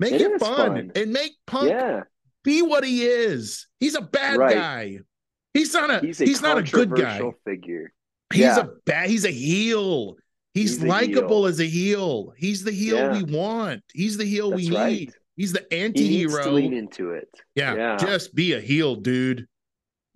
[0.00, 0.56] Make it, it fun.
[0.56, 0.92] fun.
[0.94, 2.02] and make Punk yeah.
[2.42, 3.66] be what he is.
[3.80, 4.54] He's a bad right.
[4.54, 4.98] guy.
[5.52, 7.20] He's not a he's, a he's not a good guy.
[7.44, 7.92] Figure.
[8.32, 8.60] He's yeah.
[8.60, 9.08] a bad.
[9.08, 10.16] He's a heel.
[10.52, 12.32] He's, he's likable as a heel.
[12.36, 13.12] He's the heel yeah.
[13.12, 13.82] we want.
[13.92, 14.92] He's the heel That's we right.
[14.92, 15.12] need.
[15.36, 16.44] He's the anti-hero.
[16.44, 17.28] He lean into it.
[17.54, 19.46] Yeah, yeah, just be a heel, dude.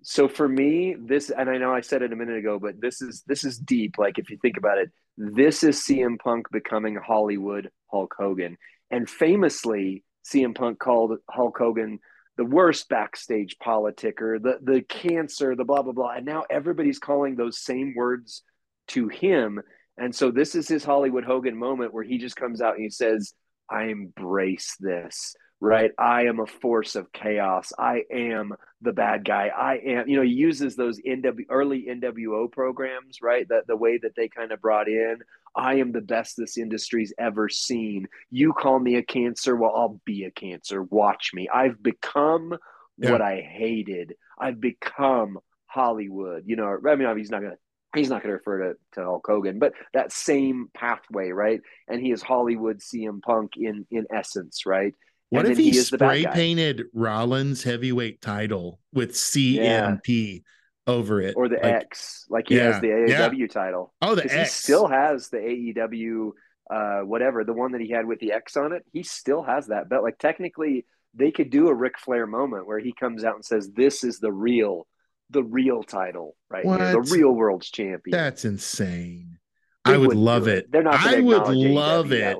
[0.01, 3.01] So for me this and i know i said it a minute ago but this
[3.01, 4.91] is this is deep like if you think about it.
[5.17, 8.57] This is cm punk becoming hollywood hulk hogan.
[8.91, 11.99] And famously cm punk called hulk hogan
[12.37, 16.11] the worst backstage politicker the the cancer the blah blah blah.
[16.11, 18.43] And now everybody's calling those same words
[18.89, 19.61] to him.
[19.97, 22.89] And so this is his hollywood hogan moment where he just comes out and he
[22.89, 23.33] says
[23.71, 25.91] i embrace this right?
[25.97, 27.73] I am a force of chaos.
[27.77, 29.47] I am the bad guy.
[29.47, 33.47] I am, you know, he uses those NW early NWO programs, right?
[33.49, 35.17] That the way that they kind of brought in,
[35.55, 38.07] I am the best this industry's ever seen.
[38.31, 40.83] You call me a cancer, well, I'll be a cancer.
[40.83, 41.49] Watch me.
[41.49, 42.57] I've become
[42.97, 43.11] yeah.
[43.11, 44.15] what I hated.
[44.39, 46.43] I've become Hollywood.
[46.45, 47.57] You know, I mean, he's not gonna
[47.95, 51.61] he's not going to refer to, to Hulk Hogan, but that same pathway, right?
[51.87, 54.93] And he is Hollywood CM Punk in in essence, right?
[55.29, 60.91] What and if he, he spray painted Rollins heavyweight title with CMP yeah.
[60.91, 63.47] over it, or the like, X, like he yeah, has the AEW yeah.
[63.47, 63.93] title?
[64.01, 66.31] Oh, the X he still has the AEW,
[66.71, 68.83] uh, whatever the one that he had with the X on it.
[68.91, 70.03] He still has that belt.
[70.03, 73.69] Like technically, they could do a Ric Flair moment where he comes out and says,
[73.69, 74.87] "This is the real,
[75.29, 76.79] the real title, right what?
[76.79, 79.37] here, the real world's champion." That's insane.
[79.85, 80.65] They I would love it.
[80.65, 80.71] it.
[80.71, 80.95] They're not.
[80.95, 82.37] I would love it.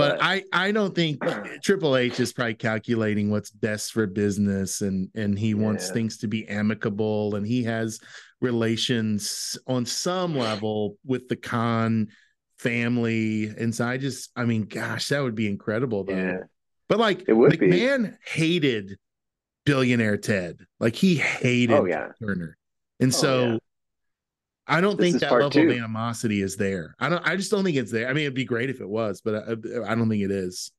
[0.00, 1.22] But I I don't think
[1.62, 5.56] Triple H is probably calculating what's best for business and and he yeah.
[5.56, 8.00] wants things to be amicable and he has
[8.40, 12.08] relations on some level with the Khan
[12.58, 16.14] family and so I just I mean gosh that would be incredible though.
[16.14, 16.38] Yeah.
[16.88, 18.16] But like it would McMahon be.
[18.24, 18.96] hated
[19.64, 20.66] billionaire Ted.
[20.78, 22.08] Like he hated oh, yeah.
[22.20, 22.56] Turner.
[22.98, 23.58] And oh, so yeah.
[24.66, 25.70] I don't this think that level two.
[25.70, 26.94] of animosity is there.
[26.98, 27.26] I don't.
[27.26, 28.08] I just don't think it's there.
[28.08, 29.52] I mean, it'd be great if it was, but I,
[29.90, 30.70] I don't think it is.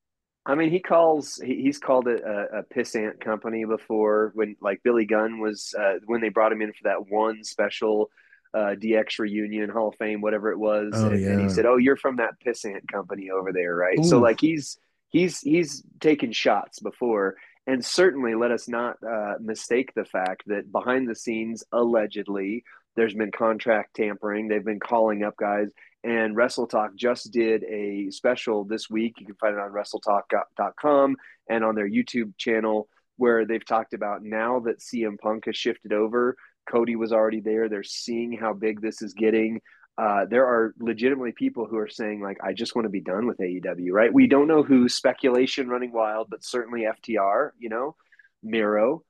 [0.46, 5.06] I mean, he calls he's called it a, a pissant company before when like Billy
[5.06, 8.10] Gunn was uh, when they brought him in for that one special
[8.54, 11.30] uh, DX reunion Hall of Fame, whatever it was, oh, and, yeah.
[11.30, 14.04] and, he said, "Oh, you're from that pissant company over there, right?" Ooh.
[14.04, 14.78] So like he's
[15.10, 17.36] he's he's taken shots before,
[17.68, 22.64] and certainly let us not uh, mistake the fact that behind the scenes, allegedly,
[22.96, 24.48] there's been contract tampering.
[24.48, 25.70] They've been calling up guys.
[26.04, 29.16] And WrestleTalk just did a special this week.
[29.20, 31.16] You can find it on WrestleTalk.com
[31.50, 35.94] and on their YouTube channel where they've talked about now that CM Punk has shifted
[35.94, 36.36] over,
[36.68, 37.70] Cody was already there.
[37.70, 39.62] They're seeing how big this is getting.
[39.98, 43.28] Uh, there are legitimately people who are saying like, I just want to be done
[43.28, 43.92] with AEW.
[43.92, 44.14] Right?
[44.14, 47.52] We don't know who speculation running wild, but certainly FTR.
[47.60, 47.96] You know,
[48.44, 49.04] Miro,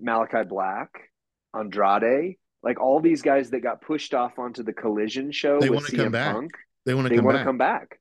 [0.00, 0.90] Malachi Black,
[1.54, 5.86] Andrade, like all these guys that got pushed off onto the Collision show they with
[5.86, 6.52] CM Punk.
[6.52, 6.60] Back.
[6.86, 7.42] They want to they come want back.
[7.42, 8.00] to come back.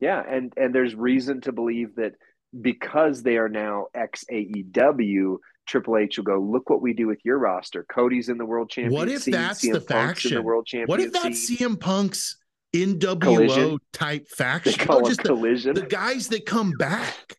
[0.00, 2.12] Yeah, and and there's reason to believe that
[2.58, 7.20] because they are now ex AEW, Triple H will go, look what we do with
[7.24, 7.84] your roster.
[7.88, 8.92] Cody's in the world champion.
[8.92, 10.34] What if that's the faction?
[10.34, 10.88] The world champion.
[10.88, 12.36] What if that's CM Punk's
[12.74, 13.78] NWO collision.
[13.92, 14.74] type faction?
[14.78, 15.74] They or just collision.
[15.74, 17.36] The, the, guys that come back.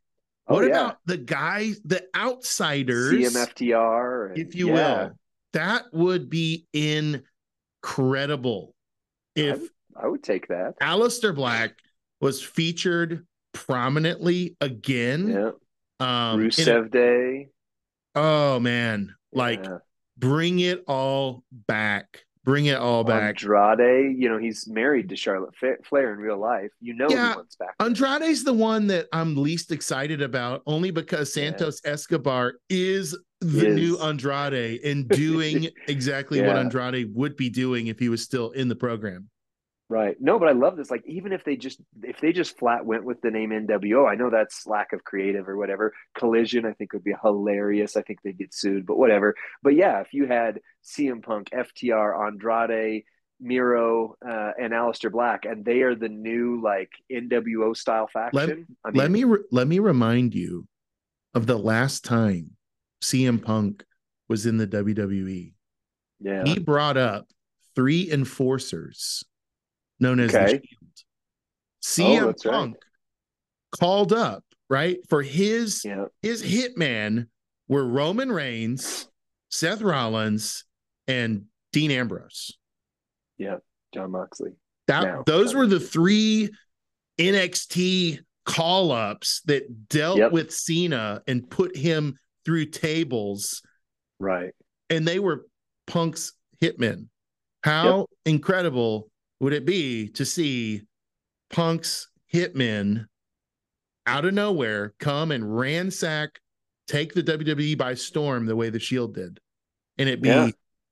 [0.48, 0.70] Oh, what yeah.
[0.70, 3.14] about the guys, the outsiders?
[3.14, 4.74] CMFTR, and, if you yeah.
[4.74, 5.12] will.
[5.54, 8.74] That would be incredible.
[9.36, 9.62] If
[9.96, 10.80] I, I would take that.
[10.82, 11.76] Aleister Black
[12.20, 15.30] was featured prominently again.
[15.30, 15.52] Yeah.
[16.00, 17.48] Um, Rusev Day.
[18.16, 19.78] Oh man, like Yeah.
[20.18, 22.22] bring it all back.
[22.44, 23.42] Bring it all back.
[23.44, 26.70] Andrade, you know, he's married to Charlotte Flair in real life.
[26.80, 27.32] You know Yeah.
[27.32, 27.74] he wants back.
[27.80, 33.76] Andrade's the one that I'm least excited about, only because Santos Escobar is the Is.
[33.76, 38.68] new Andrade and doing exactly what Andrade would be doing if he was still in
[38.68, 39.28] the program.
[39.88, 40.16] Right.
[40.20, 40.90] No, but I love this.
[40.90, 44.16] Like, even if they just if they just flat went with the name NWO, I
[44.16, 45.94] know that's lack of creative or whatever.
[46.18, 47.96] Collision, I think would be hilarious.
[47.96, 49.36] I think they'd get sued, but whatever.
[49.62, 53.04] But yeah, if you had CM Punk, FTR, Andrade,
[53.40, 58.66] Miro, uh, and Aleister Black, and they are the new like NWO style faction.
[58.84, 60.68] I mean, let me re- let me remind you
[61.36, 62.52] of the last time
[63.04, 63.84] CM Punk
[64.28, 65.54] was in the WWE.
[66.22, 67.28] yeah, He brought up
[67.76, 69.24] three enforcers
[70.00, 70.58] known as Okay.
[70.58, 70.68] the
[71.84, 72.18] Shield.
[72.18, 72.54] CM Oh, that's right.
[72.54, 72.76] Punk
[73.80, 77.28] called up right for his yeah, his hitman
[77.68, 79.08] were Roman Reigns,
[79.50, 80.64] Seth Rollins,
[81.08, 82.52] and Dean Ambrose.
[83.38, 83.58] yeah,
[83.94, 84.52] Jon Moxley.
[84.88, 86.50] That Now, those John were the three
[87.20, 90.32] NXT call ups that dealt Yep.
[90.32, 93.62] with Cena and put him through tables,
[94.20, 94.54] Right.
[94.90, 95.46] and they were
[95.88, 97.10] Punk's hitmen.
[97.64, 99.10] How incredible
[99.40, 100.84] would it be to see
[101.50, 103.06] Punk's hitmen
[104.06, 106.40] out of nowhere come and ransack,
[106.88, 109.40] take the WWE by storm the way the Shield did,
[109.98, 110.50] and it be Yeah.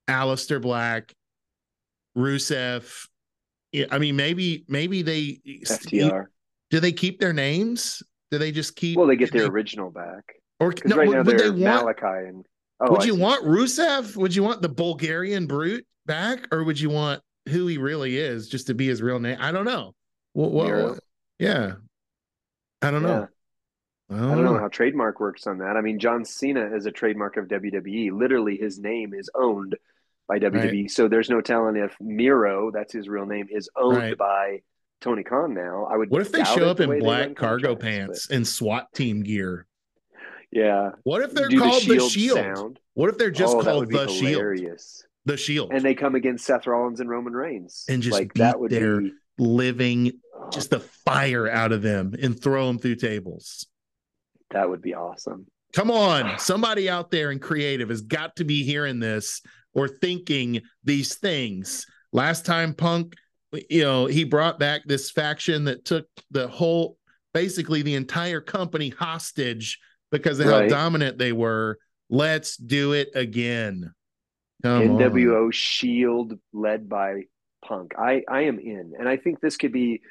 [0.07, 1.13] Aleister Black,
[2.17, 3.07] Rusev.
[3.89, 6.25] I mean, maybe maybe they FTR.
[6.69, 8.03] do they keep their names?
[8.29, 8.97] Do they just keep?
[8.97, 11.85] Well, they get their original back or no, right would, now would they they're want?
[11.85, 12.45] Malachi and.
[12.79, 13.21] Oh, would I you see.
[13.21, 14.15] want Rusev?
[14.15, 18.47] Would you want the Bulgarian brute back, or would you want who he really is
[18.49, 19.37] just to be his real name?
[19.39, 19.93] I don't know.
[20.33, 20.51] What?
[20.51, 20.99] what, what-
[21.39, 21.73] yeah,
[22.81, 23.07] I don't Yeah.
[23.07, 23.27] know.
[24.09, 25.75] I don't, I don't know how trademark works on that.
[25.75, 28.11] I mean, John Cena is a trademark of WWE.
[28.11, 29.75] Literally, his name is owned
[30.27, 30.89] by WWE.
[30.91, 34.17] So there's no telling if Miro, that's his real name, is owned Right.
[34.17, 34.61] by
[35.01, 35.87] Tony Khan now.
[35.89, 36.09] I would.
[36.09, 39.65] What if they show up the in black cargo pants and SWAT team gear?
[40.51, 40.91] Yeah.
[41.03, 42.37] What if they're Do called the Shield Shield?
[42.37, 42.79] sound.
[42.93, 44.59] What if they're just oh, called the Shield?
[45.25, 47.85] The Shield, And they come against Seth Rollins and Roman Reigns.
[47.87, 50.19] And just like beat that would their- be living
[50.51, 53.65] just the fire out of them and throw them through tables.
[54.51, 55.47] that would be awesome.
[55.73, 59.41] Come on, somebody out there in creative has got to be hearing this
[59.73, 61.87] or thinking these things.
[62.11, 63.15] Last time Punk,
[63.69, 66.97] you know, he brought back this faction that took the whole,
[67.33, 69.79] basically the entire company hostage
[70.11, 71.79] because of how dominant they were.
[72.11, 73.91] Let's do it again.
[74.63, 74.97] Come on.
[74.97, 77.23] NWO Shield led by
[77.65, 77.93] Punk.
[77.97, 80.01] I I am in, and I think this could be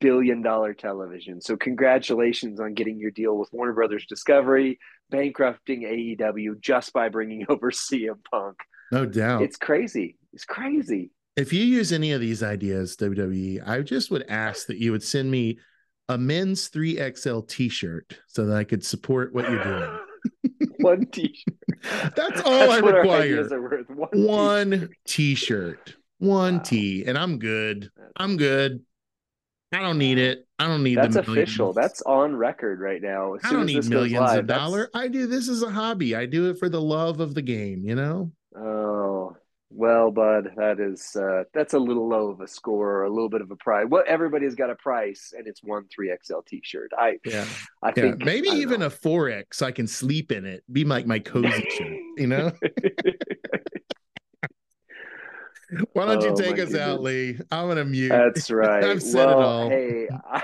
[0.00, 1.40] billion dollar television.
[1.40, 4.78] So congratulations on getting your deal with Warner Brothers Discovery,
[5.10, 8.56] bankrupting AEW just by bringing over CM Punk.
[8.92, 9.42] No doubt.
[9.42, 10.16] It's crazy.
[10.32, 11.12] It's crazy.
[11.36, 15.02] if you use any of these ideas, WWE, I just would ask that you would
[15.02, 15.58] send me
[16.08, 19.98] a men's 3XL t shirt so that I could support what you're doing.
[20.82, 22.14] One t-shirt.
[22.16, 23.20] That's all I what our require.
[23.22, 23.88] ideas are worth.
[23.90, 26.62] One, One t shirt, one Wow.
[26.64, 27.90] T, and I'm good.
[28.16, 28.84] I'm good.
[29.72, 30.46] I don't need it.
[30.58, 31.72] I don't need That's official.
[31.72, 33.34] That's on record right now.
[33.34, 34.88] As I don't need this millions live, of dollars.
[34.94, 36.16] I do this as a hobby.
[36.16, 38.32] I do it for the love of the game, you know?
[38.56, 38.99] Oh,
[39.70, 43.40] well, bud, that is uh that's a little low of a score a little bit
[43.40, 43.86] of a price.
[43.88, 46.90] Well, everybody's got a price and it's one 3XL t-shirt.
[46.98, 47.44] I Yeah.
[47.82, 48.02] I Yeah.
[48.02, 48.86] think Maybe I even know.
[48.86, 50.64] a 4X so I can sleep in it.
[50.72, 52.52] Be like my cozy shirt, you know?
[55.92, 57.00] Why don't you Oh, take my us out.
[57.00, 57.38] Lee?
[57.52, 58.08] I'm gonna mute.
[58.10, 58.82] That's right.
[58.82, 59.68] I've said it all.
[59.68, 60.42] hey, I,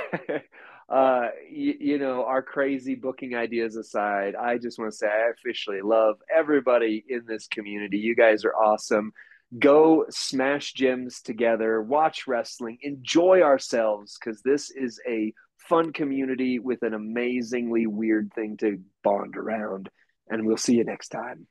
[0.88, 5.30] uh, you, you know, our crazy booking ideas aside, I just want to say I
[5.30, 7.98] officially love everybody in this community.
[7.98, 9.12] You guys are awesome.
[9.58, 15.32] Go smash gyms together, watch wrestling, enjoy ourselves because this is a
[15.68, 19.88] fun community with an amazingly weird thing to bond around.
[20.28, 21.46] And we'll see you next time.